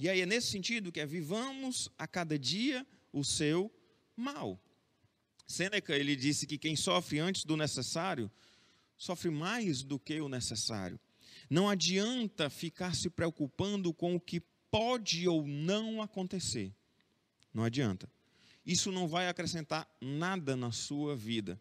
E 0.00 0.08
aí 0.08 0.22
é 0.22 0.26
nesse 0.26 0.46
sentido 0.46 0.90
que 0.90 0.98
é 0.98 1.04
vivamos 1.04 1.90
a 1.98 2.06
cada 2.08 2.38
dia 2.38 2.86
o 3.12 3.22
seu 3.22 3.70
mal. 4.16 4.58
Sêneca 5.46 5.94
ele 5.94 6.16
disse 6.16 6.46
que 6.46 6.56
quem 6.56 6.74
sofre 6.74 7.18
antes 7.18 7.44
do 7.44 7.54
necessário 7.54 8.30
sofre 8.96 9.28
mais 9.30 9.82
do 9.82 9.98
que 9.98 10.18
o 10.18 10.28
necessário. 10.28 10.98
Não 11.50 11.68
adianta 11.68 12.48
ficar 12.48 12.94
se 12.94 13.10
preocupando 13.10 13.92
com 13.92 14.14
o 14.14 14.20
que 14.20 14.40
pode 14.70 15.28
ou 15.28 15.46
não 15.46 16.00
acontecer. 16.00 16.74
Não 17.52 17.62
adianta. 17.62 18.10
Isso 18.64 18.90
não 18.90 19.06
vai 19.06 19.28
acrescentar 19.28 19.86
nada 20.00 20.56
na 20.56 20.72
sua 20.72 21.14
vida. 21.14 21.60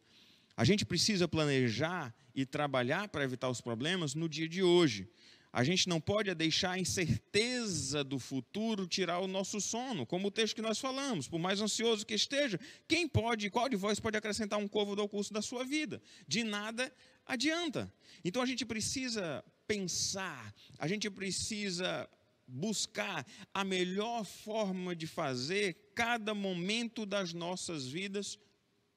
A 0.56 0.64
gente 0.64 0.86
precisa 0.86 1.28
planejar 1.28 2.16
e 2.34 2.46
trabalhar 2.46 3.10
para 3.10 3.24
evitar 3.24 3.50
os 3.50 3.60
problemas 3.60 4.16
no 4.16 4.30
dia 4.30 4.48
de 4.48 4.64
hoje. 4.64 5.10
A 5.52 5.64
gente 5.64 5.90
não 5.90 6.00
pode 6.00 6.34
deixar 6.36 6.72
a 6.72 6.80
incerteza 6.80 8.04
do 8.04 8.20
futuro 8.20 8.86
tirar 8.86 9.20
o 9.20 9.28
nosso 9.28 9.60
sono, 9.60 10.06
como 10.06 10.28
o 10.28 10.32
texto 10.32 10.56
que 10.56 10.62
nós 10.62 10.78
falamos. 10.78 11.28
Por 11.28 11.40
mais 11.40 11.60
ansioso 11.60 12.06
que 12.06 12.14
esteja, 12.14 12.60
quem 12.88 13.08
pode, 13.08 13.50
qual 13.50 13.68
de 13.68 13.76
vós 13.76 14.00
pode 14.00 14.16
acrescentar 14.16 14.60
um 14.60 14.68
côvado 14.68 15.02
ao 15.02 15.10
curso 15.10 15.34
da 15.34 15.42
sua 15.42 15.64
vida? 15.64 16.02
De 16.28 16.44
nada 16.44 16.94
adianta. 17.26 17.92
Então 18.24 18.44
a 18.44 18.46
gente 18.46 18.64
precisa 18.64 19.44
pensar, 19.68 20.54
a 20.78 20.88
gente 20.88 21.10
precisa 21.10 22.08
buscar 22.48 23.26
a 23.54 23.64
melhor 23.64 24.26
forma 24.26 24.96
de 24.96 25.08
fazer 25.08 25.92
cada 25.96 26.34
momento 26.34 27.06
das 27.06 27.34
nossas 27.34 27.88
vidas 27.88 28.38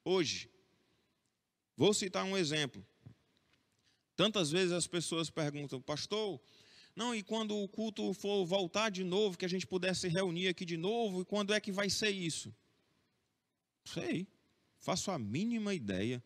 hoje. 0.04 0.50
Vou 1.76 1.94
citar 1.94 2.24
um 2.24 2.36
exemplo. 2.36 2.86
Tantas 4.16 4.50
vezes 4.50 4.72
as 4.72 4.86
pessoas 4.86 5.30
perguntam, 5.30 5.80
pastor, 5.80 6.40
não, 6.94 7.14
e 7.14 7.22
quando 7.22 7.56
o 7.56 7.68
culto 7.68 8.12
for 8.12 8.44
voltar 8.44 8.90
de 8.90 9.02
novo, 9.02 9.38
que 9.38 9.44
a 9.44 9.48
gente 9.48 9.66
pudesse 9.66 10.08
reunir 10.08 10.48
aqui 10.48 10.64
de 10.64 10.76
novo, 10.76 11.22
e 11.22 11.24
quando 11.24 11.54
é 11.54 11.60
que 11.60 11.72
vai 11.72 11.88
ser 11.88 12.10
isso? 12.10 12.54
Sei, 13.84 14.26
faço 14.78 15.10
a 15.10 15.18
mínima 15.18 15.74
ideia. 15.74 16.22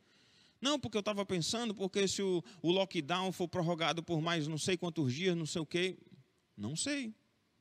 Não, 0.60 0.80
porque 0.80 0.96
eu 0.96 1.00
estava 1.00 1.24
pensando, 1.24 1.74
porque 1.74 2.08
se 2.08 2.22
o, 2.22 2.42
o 2.62 2.72
lockdown 2.72 3.30
for 3.30 3.46
prorrogado 3.46 4.02
por 4.02 4.20
mais 4.20 4.48
não 4.48 4.58
sei 4.58 4.76
quantos 4.76 5.12
dias, 5.12 5.36
não 5.36 5.46
sei 5.46 5.62
o 5.62 5.66
quê, 5.66 5.96
não 6.56 6.74
sei. 6.74 7.14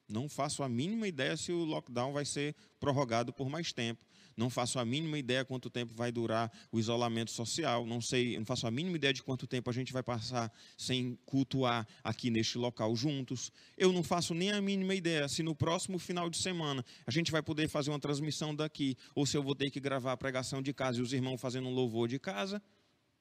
Não 0.08 0.30
faço 0.30 0.64
a 0.64 0.70
mínima 0.70 1.08
ideia 1.08 1.36
se 1.36 1.52
o 1.52 1.64
lockdown 1.64 2.14
vai 2.14 2.26
ser 2.26 2.56
prorrogado 2.80 3.34
por 3.34 3.50
mais 3.50 3.74
tempo. 3.74 4.06
Não 4.36 4.50
faço 4.50 4.80
a 4.80 4.86
mínima 4.86 5.18
ideia 5.18 5.46
quanto 5.46 5.70
tempo 5.70 5.94
vai 5.94 6.12
durar 6.12 6.52
o 6.72 6.78
isolamento 6.78 7.32
social. 7.32 7.86
Não 7.86 8.02
sei, 8.02 8.38
não 8.38 8.46
faço 8.46 8.68
a 8.68 8.72
mínima 8.72 8.98
ideia 8.98 9.14
de 9.14 9.24
quanto 9.24 9.48
tempo 9.48 9.70
a 9.70 9.74
gente 9.74 9.94
vai 9.94 10.04
passar 10.04 10.52
sem 10.78 11.18
cultuar 11.26 11.88
aqui 12.04 12.30
neste 12.30 12.58
local 12.58 12.94
juntos. 12.96 13.52
Eu 13.78 13.94
não 13.94 14.04
faço 14.04 14.34
nem 14.34 14.52
a 14.52 14.62
mínima 14.62 14.94
ideia 14.94 15.28
se 15.30 15.42
no 15.42 15.56
próximo 15.56 15.98
final 15.98 16.30
de 16.30 16.38
semana 16.38 16.84
a 17.08 17.12
gente 17.12 17.32
vai 17.32 17.42
poder 17.42 17.70
fazer 17.70 17.92
uma 17.92 18.00
transmissão 18.00 18.54
daqui 18.54 18.98
ou 19.14 19.26
se 19.26 19.38
eu 19.38 19.44
vou 19.44 19.56
ter 19.56 19.70
que 19.72 19.80
gravar 19.80 20.12
a 20.12 20.18
pregação 20.18 20.62
de 20.62 20.74
casa 20.74 21.00
e 21.00 21.02
os 21.02 21.14
irmãos 21.14 21.40
fazendo 21.40 21.70
um 21.70 21.74
louvor 21.74 22.10
de 22.10 22.20
casa. 22.20 22.62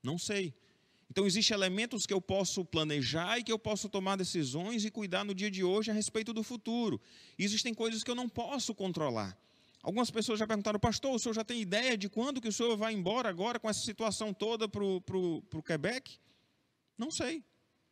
Não 0.02 0.18
sei. 0.18 0.52
Então, 1.10 1.26
existem 1.26 1.54
elementos 1.54 2.06
que 2.06 2.12
eu 2.12 2.20
posso 2.20 2.64
planejar 2.64 3.38
e 3.38 3.44
que 3.44 3.52
eu 3.52 3.58
posso 3.58 3.88
tomar 3.88 4.16
decisões 4.16 4.84
e 4.84 4.90
cuidar 4.90 5.24
no 5.24 5.34
dia 5.34 5.50
de 5.50 5.62
hoje 5.62 5.90
a 5.90 5.94
respeito 5.94 6.32
do 6.32 6.42
futuro. 6.42 7.00
Existem 7.38 7.72
coisas 7.72 8.02
que 8.02 8.10
eu 8.10 8.14
não 8.14 8.28
posso 8.28 8.74
controlar. 8.74 9.38
Algumas 9.84 10.10
pessoas 10.10 10.38
já 10.38 10.46
perguntaram, 10.46 10.80
pastor, 10.80 11.14
o 11.14 11.18
senhor 11.18 11.34
já 11.34 11.44
tem 11.44 11.60
ideia 11.60 11.94
de 11.94 12.08
quando 12.08 12.40
que 12.40 12.48
o 12.48 12.52
senhor 12.52 12.74
vai 12.74 12.94
embora 12.94 13.28
agora 13.28 13.60
com 13.60 13.68
essa 13.68 13.80
situação 13.80 14.32
toda 14.32 14.66
para 14.66 14.82
o 14.82 15.62
Quebec? 15.62 16.18
Não 16.96 17.10
sei. 17.10 17.44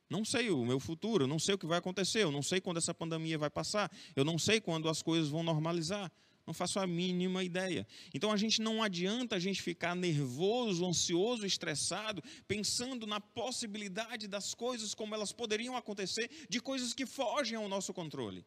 Não 0.08 0.24
sei 0.24 0.48
o 0.48 0.64
meu 0.64 0.80
futuro, 0.80 1.26
não 1.26 1.38
sei 1.38 1.54
o 1.54 1.58
que 1.58 1.66
vai 1.66 1.78
acontecer, 1.78 2.22
eu 2.22 2.30
não 2.30 2.42
sei 2.42 2.62
quando 2.62 2.78
essa 2.78 2.94
pandemia 2.94 3.36
vai 3.36 3.50
passar, 3.50 3.90
eu 4.16 4.24
não 4.24 4.38
sei 4.38 4.58
quando 4.58 4.88
as 4.88 5.02
coisas 5.02 5.28
vão 5.28 5.42
normalizar. 5.42 6.10
Não 6.46 6.54
faço 6.54 6.80
a 6.80 6.86
mínima 6.86 7.44
ideia. 7.44 7.86
Então 8.12 8.32
a 8.32 8.38
gente 8.38 8.62
não 8.62 8.82
adianta 8.82 9.36
a 9.36 9.38
gente 9.38 9.60
ficar 9.60 9.94
nervoso, 9.94 10.86
ansioso, 10.86 11.44
estressado, 11.44 12.22
pensando 12.48 13.06
na 13.06 13.20
possibilidade 13.20 14.26
das 14.26 14.54
coisas 14.54 14.94
como 14.94 15.14
elas 15.14 15.30
poderiam 15.30 15.76
acontecer, 15.76 16.30
de 16.48 16.58
coisas 16.58 16.94
que 16.94 17.04
fogem 17.04 17.56
ao 17.56 17.68
nosso 17.68 17.92
controle. 17.92 18.44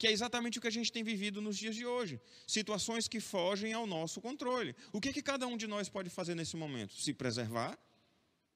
Que 0.00 0.06
é 0.06 0.12
exatamente 0.12 0.56
o 0.56 0.62
que 0.62 0.66
a 0.72 0.76
gente 0.78 0.90
tem 0.90 1.04
vivido 1.04 1.42
nos 1.42 1.58
dias 1.58 1.76
de 1.76 1.84
hoje. 1.84 2.18
Situações 2.46 3.06
que 3.06 3.20
fogem 3.20 3.74
ao 3.74 3.86
nosso 3.86 4.18
controle. 4.18 4.74
O 4.94 4.98
que, 4.98 5.12
que 5.12 5.20
cada 5.20 5.46
um 5.46 5.58
de 5.58 5.66
nós 5.66 5.90
pode 5.90 6.08
fazer 6.08 6.34
nesse 6.34 6.56
momento? 6.56 6.94
Se 6.94 7.12
preservar, 7.12 7.78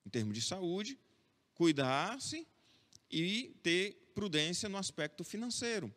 em 0.06 0.08
termos 0.08 0.34
de 0.38 0.40
saúde, 0.40 0.98
cuidar-se 1.52 2.46
e 3.10 3.54
ter 3.62 4.10
prudência 4.14 4.70
no 4.70 4.78
aspecto 4.78 5.22
financeiro. 5.22 5.94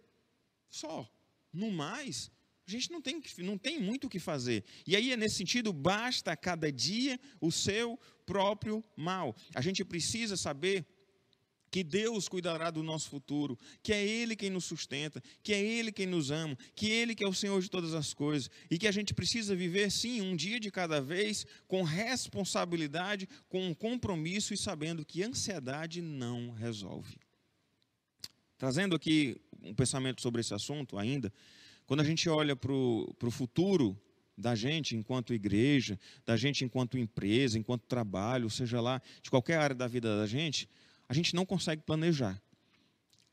Só. 0.70 1.10
No 1.54 1.72
mais, 1.72 2.30
a 2.68 2.70
gente 2.70 2.92
não 2.92 3.02
tem, 3.02 3.24
não 3.38 3.58
tem 3.58 3.80
muito 3.80 4.08
o 4.08 4.10
que 4.10 4.20
fazer. 4.20 4.66
E 4.86 4.98
aí, 4.98 5.16
nesse 5.16 5.38
sentido, 5.38 5.72
basta 5.72 6.36
cada 6.36 6.70
dia 6.70 7.18
o 7.40 7.54
seu 7.54 7.98
próprio 8.26 8.84
mal. 8.98 9.34
A 9.56 9.62
gente 9.62 9.86
precisa 9.86 10.36
saber 10.36 10.86
que 11.70 11.84
Deus 11.84 12.28
cuidará 12.28 12.72
do 12.72 12.82
nosso 12.82 13.10
futuro, 13.10 13.58
que 13.84 13.94
é 13.94 14.06
Ele 14.06 14.36
quem 14.36 14.50
nos 14.50 14.66
sustenta, 14.66 15.22
que 15.44 15.54
é 15.54 15.62
Ele 15.62 15.92
quem 15.92 16.06
nos 16.06 16.32
ama, 16.32 16.58
que 16.76 16.90
Ele 16.90 17.14
que 17.14 17.24
é 17.24 17.28
o 17.28 17.34
Senhor 17.34 17.62
de 17.62 17.70
todas 17.70 17.94
as 17.94 18.14
coisas, 18.14 18.50
e 18.70 18.78
que 18.78 18.88
a 18.88 18.92
gente 18.92 19.14
precisa 19.14 19.56
viver, 19.56 19.92
sim, 19.92 20.22
um 20.22 20.36
dia 20.36 20.60
de 20.60 20.72
cada 20.72 21.02
vez, 21.02 21.46
com 21.68 21.84
responsabilidade, 21.84 23.28
com 23.50 23.68
um 23.68 23.74
compromisso 23.74 24.54
e 24.54 24.58
sabendo 24.58 25.06
que 25.06 25.24
ansiedade 25.24 26.02
não 26.02 26.52
resolve. 26.52 27.18
Trazendo 28.58 28.96
aqui 28.96 29.40
um 29.62 29.74
pensamento 29.74 30.22
sobre 30.22 30.42
esse 30.42 30.54
assunto 30.54 30.98
ainda. 30.98 31.32
Quando 31.86 32.00
a 32.02 32.04
gente 32.04 32.28
olha 32.28 32.56
para 32.56 32.74
o 32.74 33.32
futuro 33.32 34.00
da 34.38 34.54
gente 34.56 34.96
enquanto 34.96 35.34
igreja, 35.34 36.00
da 36.26 36.38
gente 36.38 36.64
enquanto 36.64 36.98
empresa, 36.98 37.58
enquanto 37.58 37.88
trabalho, 37.88 38.50
seja 38.50 38.80
lá, 38.80 39.02
de 39.22 39.30
qualquer 39.30 39.58
área 39.58 39.76
da 39.76 39.88
vida 39.88 40.18
da 40.18 40.28
gente, 40.28 40.70
a 41.08 41.14
gente 41.14 41.36
não 41.36 41.46
consegue 41.46 41.82
planejar. 41.84 42.42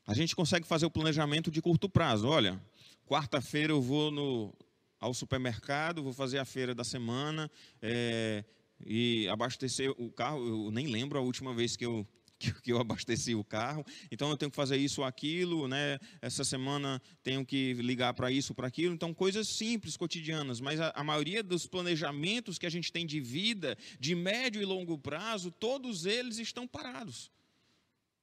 A 0.07 0.13
gente 0.13 0.35
consegue 0.35 0.67
fazer 0.67 0.85
o 0.85 0.91
planejamento 0.91 1.49
de 1.49 1.61
curto 1.61 1.89
prazo. 1.89 2.27
Olha, 2.27 2.61
quarta-feira 3.07 3.73
eu 3.73 3.81
vou 3.81 4.11
no, 4.11 4.53
ao 4.99 5.13
supermercado, 5.13 6.03
vou 6.03 6.13
fazer 6.13 6.37
a 6.37 6.45
feira 6.45 6.75
da 6.75 6.83
semana 6.83 7.49
é, 7.81 8.43
e 8.85 9.27
abastecer 9.29 9.91
o 9.97 10.11
carro. 10.11 10.65
Eu 10.67 10.71
nem 10.71 10.87
lembro 10.87 11.17
a 11.17 11.21
última 11.21 11.53
vez 11.53 11.75
que 11.75 11.85
eu 11.85 12.07
que, 12.63 12.71
eu 12.71 12.79
abasteci 12.79 13.33
o 13.33 13.43
carro, 13.43 13.85
então 14.11 14.29
eu 14.29 14.37
tenho 14.37 14.51
que 14.51 14.55
fazer 14.55 14.77
isso 14.77 15.01
ou 15.01 15.07
aquilo, 15.07 15.67
né? 15.67 15.97
Essa 16.21 16.43
semana 16.43 17.01
tenho 17.23 17.45
que 17.45 17.73
ligar 17.75 18.13
para 18.13 18.29
isso 18.29 18.51
ou 18.51 18.55
para 18.55 18.67
aquilo, 18.67 18.93
então 18.93 19.13
coisas 19.13 19.47
simples, 19.47 19.95
cotidianas, 19.95 20.59
mas 20.59 20.79
a, 20.79 20.91
a, 20.95 21.03
maioria 21.03 21.41
dos 21.41 21.65
planejamentos 21.65 22.57
que 22.57 22.65
a 22.65 22.69
gente 22.69 22.91
tem 22.91 23.05
de 23.05 23.19
vida, 23.19 23.77
de 23.99 24.13
médio 24.15 24.61
e 24.61 24.65
longo 24.65 24.97
prazo, 24.97 25.49
todos 25.51 26.05
eles 26.05 26.37
estão 26.37 26.67
parados. 26.67 27.31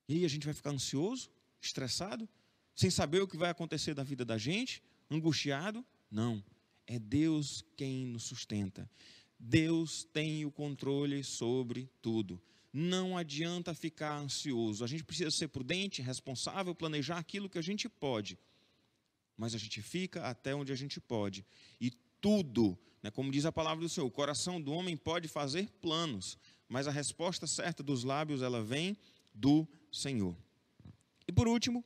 E 0.09 0.15
aí 0.15 0.25
a 0.25 0.29
gente 0.29 0.45
vai 0.45 0.55
ficar 0.55 0.71
ansioso, 0.71 1.31
estressado, 1.61 2.29
sem 2.75 2.91
saber 2.91 3.23
o 3.23 3.29
que 3.29 3.37
vai 3.37 3.51
acontecer 3.51 3.95
da 3.95 4.03
vida 4.03 4.25
da 4.25 4.39
gente, 4.39 4.83
angustiado? 5.11 5.85
Não, 6.11 6.43
é 6.87 6.99
Deus 6.99 7.65
quem 7.77 8.07
nos 8.07 8.25
sustenta. 8.25 8.89
Deus 9.39 10.05
tem 10.05 10.45
o 10.45 10.51
controle 10.51 11.23
sobre 11.25 11.89
tudo 12.01 12.41
não 12.73 13.17
adianta 13.19 13.75
ficar 13.75 14.17
ansioso. 14.17 14.83
A 14.83 14.87
gente 14.87 15.05
precisa 15.05 15.31
ser 15.31 15.49
prudente, 15.49 16.01
responsável, 16.01 16.75
planejar 16.75 17.19
aquilo 17.19 17.51
que 17.51 17.59
a 17.59 17.63
gente 17.63 17.89
pode. 17.89 18.39
Mas 19.37 19.55
a 19.55 19.59
gente 19.59 19.83
fica 19.83 20.27
até 20.27 20.55
onde 20.55 20.73
a 20.73 20.77
gente 20.77 20.99
pode. 20.99 21.45
E 21.81 21.91
tudo, 22.21 22.79
né, 23.03 23.11
como 23.11 23.31
diz 23.31 23.45
a 23.45 23.53
palavra 23.53 23.83
do 23.83 23.89
Senhor, 23.89 24.07
o 24.07 24.11
coração 24.11 24.61
do 24.61 24.73
homem 24.73 24.97
pode 24.97 25.29
fazer 25.29 25.69
planos, 25.83 26.39
mas 26.67 26.89
a 26.89 26.91
resposta 26.91 27.47
certa 27.47 27.83
dos 27.83 28.05
lábios 28.05 28.41
ela 28.41 28.63
vem 28.63 28.97
do. 29.35 29.69
E 31.29 31.33
por 31.33 31.47
último, 31.47 31.85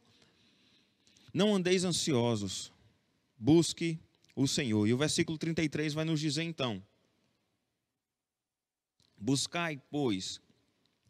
não 1.34 1.54
andeis 1.54 1.84
ansiosos, 1.84 2.72
busque 3.36 3.98
o 4.34 4.46
Senhor. 4.46 4.86
E 4.86 4.94
o 4.94 4.96
versículo 4.96 5.36
33 5.36 5.92
vai 5.92 6.04
nos 6.04 6.20
dizer 6.20 6.42
então: 6.42 6.82
Buscai, 9.18 9.80
pois, 9.90 10.40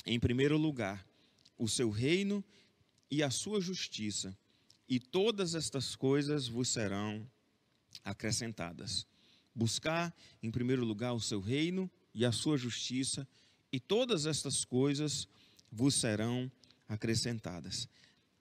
em 0.05 0.19
primeiro 0.19 0.57
lugar, 0.57 1.07
o 1.59 1.69
seu 1.69 1.91
reino 1.91 2.45
e 3.11 3.23
a 3.23 3.31
sua 3.31 3.61
justiça, 3.61 4.37
e 4.89 4.99
todas 4.99 5.55
estas 5.55 5.95
coisas 5.95 6.49
vos 6.49 6.69
serão 6.69 7.29
acrescentadas. 8.05 9.07
Buscar, 9.55 10.15
em 10.43 10.51
primeiro 10.51 10.85
lugar, 10.85 11.13
o 11.13 11.21
seu 11.21 11.41
reino 11.41 11.91
e 12.15 12.25
a 12.25 12.33
sua 12.33 12.57
justiça, 12.57 13.27
e 13.73 13.81
todas 13.81 14.27
estas 14.27 14.65
coisas 14.65 15.29
vos 15.71 15.95
serão 15.95 16.43
acrescentadas. 16.43 16.66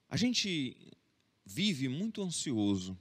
A 0.09 0.17
gente 0.17 0.75
vive 1.45 1.87
muito 1.87 2.21
ansioso, 2.21 2.97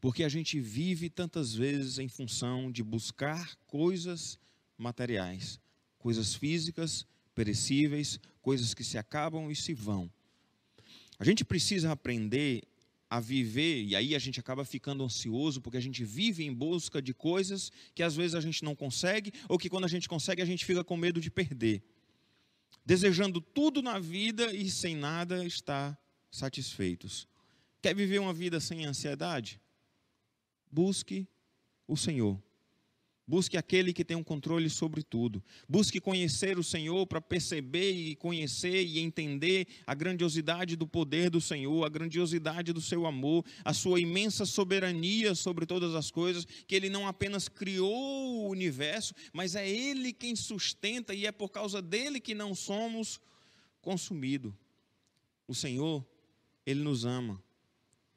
porque 0.00 0.24
a 0.24 0.28
gente 0.28 0.58
vive 0.60 1.08
tantas 1.08 1.54
vezes 1.54 1.98
em 1.98 2.08
função 2.08 2.70
de 2.70 2.82
buscar 2.82 3.56
coisas 3.66 4.38
materiais, 4.76 5.60
coisas 5.98 6.34
físicas 6.34 7.06
perecíveis, 7.34 8.18
coisas 8.40 8.74
que 8.74 8.84
se 8.84 8.98
acabam 8.98 9.50
e 9.50 9.56
se 9.56 9.72
vão. 9.72 10.10
A 11.18 11.24
gente 11.24 11.44
precisa 11.44 11.92
aprender 11.92 12.62
a 13.08 13.20
viver, 13.20 13.84
e 13.84 13.94
aí 13.94 14.14
a 14.14 14.18
gente 14.18 14.40
acaba 14.40 14.64
ficando 14.64 15.04
ansioso, 15.04 15.60
porque 15.60 15.76
a 15.76 15.82
gente 15.82 16.02
vive 16.02 16.44
em 16.44 16.52
busca 16.52 17.00
de 17.00 17.12
coisas 17.12 17.70
que 17.94 18.02
às 18.02 18.16
vezes 18.16 18.34
a 18.34 18.40
gente 18.40 18.64
não 18.64 18.74
consegue, 18.74 19.32
ou 19.48 19.58
que 19.58 19.68
quando 19.68 19.84
a 19.84 19.88
gente 19.88 20.08
consegue 20.08 20.40
a 20.40 20.46
gente 20.46 20.64
fica 20.64 20.82
com 20.82 20.96
medo 20.96 21.20
de 21.20 21.30
perder. 21.30 21.82
Desejando 22.84 23.40
tudo 23.40 23.80
na 23.80 23.98
vida 23.98 24.52
e 24.52 24.70
sem 24.70 24.96
nada 24.96 25.44
estar 25.44 25.98
satisfeitos. 26.30 27.28
Quer 27.80 27.94
viver 27.94 28.18
uma 28.18 28.32
vida 28.32 28.60
sem 28.60 28.84
ansiedade? 28.84 29.60
Busque 30.70 31.28
o 31.86 31.96
Senhor. 31.96 32.42
Busque 33.26 33.56
aquele 33.56 33.92
que 33.92 34.04
tem 34.04 34.16
um 34.16 34.22
controle 34.22 34.68
sobre 34.68 35.02
tudo. 35.02 35.42
Busque 35.68 36.00
conhecer 36.00 36.58
o 36.58 36.64
Senhor 36.64 37.06
para 37.06 37.20
perceber 37.20 37.92
e 37.92 38.16
conhecer 38.16 38.84
e 38.84 38.98
entender 38.98 39.68
a 39.86 39.94
grandiosidade 39.94 40.74
do 40.74 40.88
poder 40.88 41.30
do 41.30 41.40
Senhor, 41.40 41.84
a 41.84 41.88
grandiosidade 41.88 42.72
do 42.72 42.80
seu 42.80 43.06
amor, 43.06 43.44
a 43.64 43.72
sua 43.72 44.00
imensa 44.00 44.44
soberania 44.44 45.36
sobre 45.36 45.64
todas 45.66 45.94
as 45.94 46.10
coisas, 46.10 46.44
que 46.66 46.74
ele 46.74 46.90
não 46.90 47.06
apenas 47.06 47.48
criou 47.48 47.92
o 47.92 48.48
universo, 48.48 49.14
mas 49.32 49.54
é 49.54 49.68
ele 49.68 50.12
quem 50.12 50.34
sustenta 50.34 51.14
e 51.14 51.24
é 51.24 51.30
por 51.30 51.50
causa 51.50 51.80
dele 51.80 52.18
que 52.18 52.34
não 52.34 52.56
somos 52.56 53.20
consumidos. 53.80 54.52
O 55.46 55.54
Senhor, 55.54 56.04
ele 56.66 56.80
nos 56.80 57.04
ama, 57.04 57.40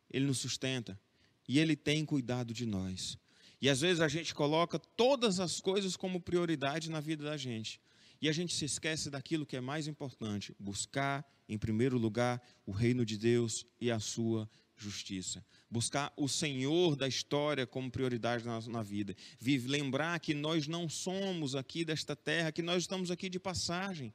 ele 0.09 0.25
nos 0.25 0.39
sustenta 0.39 0.99
e 1.47 1.59
ele 1.59 1.75
tem 1.75 2.03
cuidado 2.03 2.55
de 2.55 2.65
nós. 2.65 3.19
E 3.65 3.69
às 3.69 3.81
vezes 3.81 3.99
a 3.99 4.07
gente 4.07 4.35
coloca 4.35 4.77
todas 4.77 5.39
as 5.39 5.59
coisas 5.59 5.97
como 5.97 6.21
prioridade 6.21 6.87
na 6.87 6.99
vida 6.99 7.23
da 7.23 7.35
gente. 7.35 7.81
E 8.21 8.29
a 8.29 8.31
gente 8.31 8.53
se 8.53 8.63
esquece 8.63 9.09
daquilo 9.09 9.43
que 9.43 9.57
é 9.57 9.59
mais 9.59 9.87
importante: 9.87 10.55
buscar, 10.59 11.25
em 11.49 11.57
primeiro 11.57 11.97
lugar, 11.97 12.39
o 12.63 12.71
reino 12.71 13.03
de 13.03 13.17
Deus 13.17 13.65
e 13.81 13.89
a 13.89 13.99
sua 13.99 14.47
justiça. 14.77 15.43
Buscar 15.67 16.13
o 16.15 16.29
Senhor 16.29 16.95
da 16.95 17.07
história 17.07 17.65
como 17.65 17.89
prioridade 17.89 18.45
na, 18.45 18.61
na 18.67 18.83
vida. 18.83 19.15
Vive, 19.39 19.67
lembrar 19.67 20.19
que 20.19 20.35
nós 20.35 20.67
não 20.67 20.87
somos 20.87 21.55
aqui 21.55 21.83
desta 21.83 22.15
terra, 22.15 22.51
que 22.51 22.61
nós 22.61 22.83
estamos 22.83 23.09
aqui 23.09 23.27
de 23.29 23.39
passagem 23.39 24.13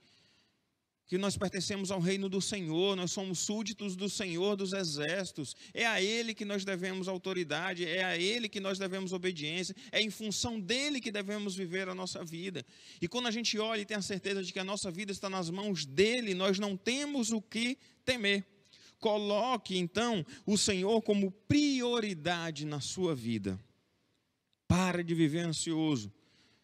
que 1.11 1.19
nós 1.19 1.37
pertencemos 1.37 1.91
ao 1.91 1.99
reino 1.99 2.29
do 2.29 2.41
Senhor, 2.41 2.95
nós 2.95 3.11
somos 3.11 3.41
súditos 3.41 3.97
do 3.97 4.09
Senhor 4.09 4.55
dos 4.55 4.73
exércitos, 4.73 5.57
é 5.75 5.85
a 5.85 6.01
Ele 6.01 6.33
que 6.33 6.45
nós 6.45 6.65
devemos 6.65 7.09
autoridade, 7.09 7.85
é 7.85 8.05
a 8.05 8.17
Ele 8.17 8.49
que 8.49 8.61
nós 8.61 8.79
devemos 8.79 9.13
obediência, 9.13 9.75
é 9.91 10.01
em 10.01 10.09
função 10.09 10.61
dEle 10.61 11.01
que 11.01 11.11
devemos 11.11 11.57
viver 11.57 11.89
a 11.89 11.97
nossa 11.97 12.25
vida. 12.25 12.65
E 13.03 13.09
quando 13.09 13.27
a 13.27 13.33
gente 13.33 13.59
olha 13.59 13.81
e 13.81 13.85
tem 13.85 13.97
a 13.97 14.03
certeza 14.03 14.41
de 14.41 14.53
que 14.53 14.61
a 14.61 14.65
nossa 14.65 14.89
vida 14.89 15.11
está 15.11 15.29
nas 15.29 15.51
mãos 15.51 15.85
dEle, 15.85 16.33
nós 16.33 16.61
não 16.61 16.77
temos 16.77 17.33
o 17.33 17.43
que 17.43 17.77
temer. 18.05 18.47
Coloque 19.01 19.77
então 19.77 20.25
o 20.47 20.57
Senhor 20.57 21.03
como 21.03 21.33
prioridade 21.33 22.65
na 22.65 22.81
sua 22.81 23.17
vida. 23.17 23.59
Para 24.69 25.03
de 25.03 25.13
viver 25.13 25.41
ansioso, 25.41 26.13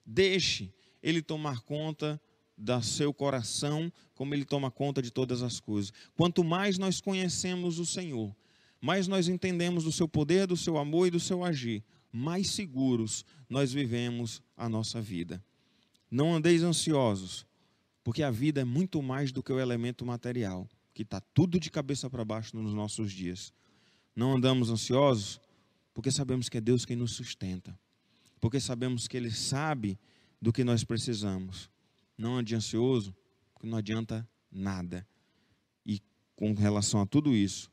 deixe 0.07 0.73
Ele 1.03 1.21
tomar 1.21 1.63
conta 1.63 2.21
do 2.57 2.83
seu 2.83 3.13
coração, 3.13 3.93
como 4.15 4.35
ele 4.35 4.45
toma 4.45 4.71
conta 4.71 5.03
de 5.03 5.11
todas 5.11 5.43
as 5.43 5.61
coisas. 5.61 5.93
Quanto 6.17 6.43
mais 6.43 6.79
nós 6.79 7.01
conhecemos 7.01 7.79
o 7.79 7.87
Senhor, 7.87 8.35
mais 8.81 9.07
nós 9.07 9.29
entendemos 9.29 9.85
do 9.85 9.93
seu 9.93 10.09
poder, 10.09 10.47
do 10.47 10.57
seu 10.57 10.79
amor 10.79 11.09
e 11.09 11.11
do 11.11 11.21
seu 11.21 11.45
agir, 11.45 11.85
mais 12.13 12.51
seguros 12.51 13.25
nós 13.49 13.73
vivemos 13.73 14.43
a 14.57 14.69
nossa 14.69 15.01
vida. 15.01 15.43
Não 16.11 16.35
andeis 16.35 16.63
ansiosos, 16.63 17.47
porque 18.03 18.23
a 18.23 18.31
vida 18.31 18.61
é 18.61 18.65
muito 18.65 19.03
mais 19.03 19.33
do 19.33 19.43
que 19.43 19.53
o 19.53 19.61
elemento 19.61 20.07
material, 20.07 20.69
que 20.95 21.03
está 21.03 21.21
tudo 21.21 21.61
de 21.61 21.71
cabeça 21.71 22.09
para 22.09 22.25
baixo 22.25 22.57
nos 22.57 22.73
nossos 22.73 23.13
dias. 23.13 23.53
Não 24.15 24.37
andamos 24.37 24.71
ansiosos, 24.71 25.41
porque 25.93 26.11
sabemos 26.11 26.49
que 26.49 26.57
é 26.57 26.61
Deus 26.61 26.85
quem 26.85 26.97
nos 26.97 27.13
sustenta, 27.13 27.79
porque 28.41 28.61
sabemos 28.61 29.09
que 29.09 29.17
Ele 29.17 29.31
sabe 29.31 29.99
do 30.41 30.53
que 30.53 30.65
nós 30.65 30.85
precisamos. 30.85 31.69
Não 32.17 32.37
ande 32.37 32.55
ansioso, 32.55 33.15
porque 33.55 33.67
não 33.67 33.79
adianta 33.79 34.29
nada. 34.51 35.07
E 35.85 36.01
com 36.35 36.53
relação 36.55 37.01
a 37.01 37.07
tudo 37.07 37.35
isso, 37.35 37.71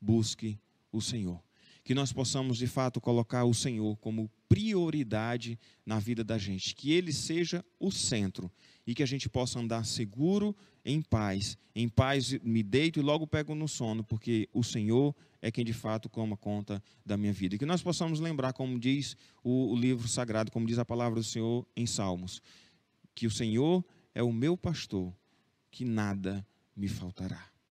busque 0.00 0.58
o 0.92 1.00
Senhor. 1.00 1.42
Que 1.84 1.94
nós 1.94 2.12
possamos 2.12 2.58
de 2.58 2.66
fato 2.66 3.00
colocar 3.00 3.44
o 3.44 3.54
Senhor 3.54 3.96
como 3.96 4.30
prioridade 4.48 5.58
na 5.84 5.98
vida 5.98 6.22
da 6.24 6.36
gente, 6.36 6.74
que 6.74 6.92
Ele 6.92 7.12
seja 7.12 7.64
o 7.78 7.90
centro 7.90 8.50
e 8.86 8.94
que 8.94 9.02
a 9.02 9.06
gente 9.06 9.28
possa 9.28 9.58
andar 9.58 9.84
seguro, 9.84 10.56
em 10.84 11.02
paz. 11.02 11.58
Em 11.74 11.88
paz 11.88 12.32
me 12.42 12.62
deito 12.62 12.98
e 12.98 13.02
logo 13.02 13.26
pego 13.26 13.54
no 13.54 13.68
sono, 13.68 14.02
porque 14.02 14.48
o 14.52 14.64
Senhor 14.64 15.14
é 15.42 15.50
quem 15.50 15.64
de 15.64 15.74
fato 15.74 16.08
toma 16.08 16.36
conta 16.36 16.82
da 17.04 17.16
minha 17.16 17.32
vida. 17.32 17.54
E 17.54 17.58
que 17.58 17.66
nós 17.66 17.82
possamos 17.82 18.20
lembrar, 18.20 18.54
como 18.54 18.78
diz 18.78 19.14
o, 19.44 19.72
o 19.72 19.76
livro 19.76 20.08
sagrado, 20.08 20.50
como 20.50 20.66
diz 20.66 20.78
a 20.78 20.84
palavra 20.84 21.20
do 21.20 21.24
Senhor 21.24 21.66
em 21.76 21.86
Salmos, 21.86 22.40
que 23.18 23.26
o 23.26 23.30
Senhor 23.32 23.84
é 24.14 24.22
o 24.22 24.32
meu 24.32 24.56
pastor, 24.56 25.12
que 25.72 25.84
nada 25.84 26.46
me 26.76 26.86
faltará. 26.86 27.50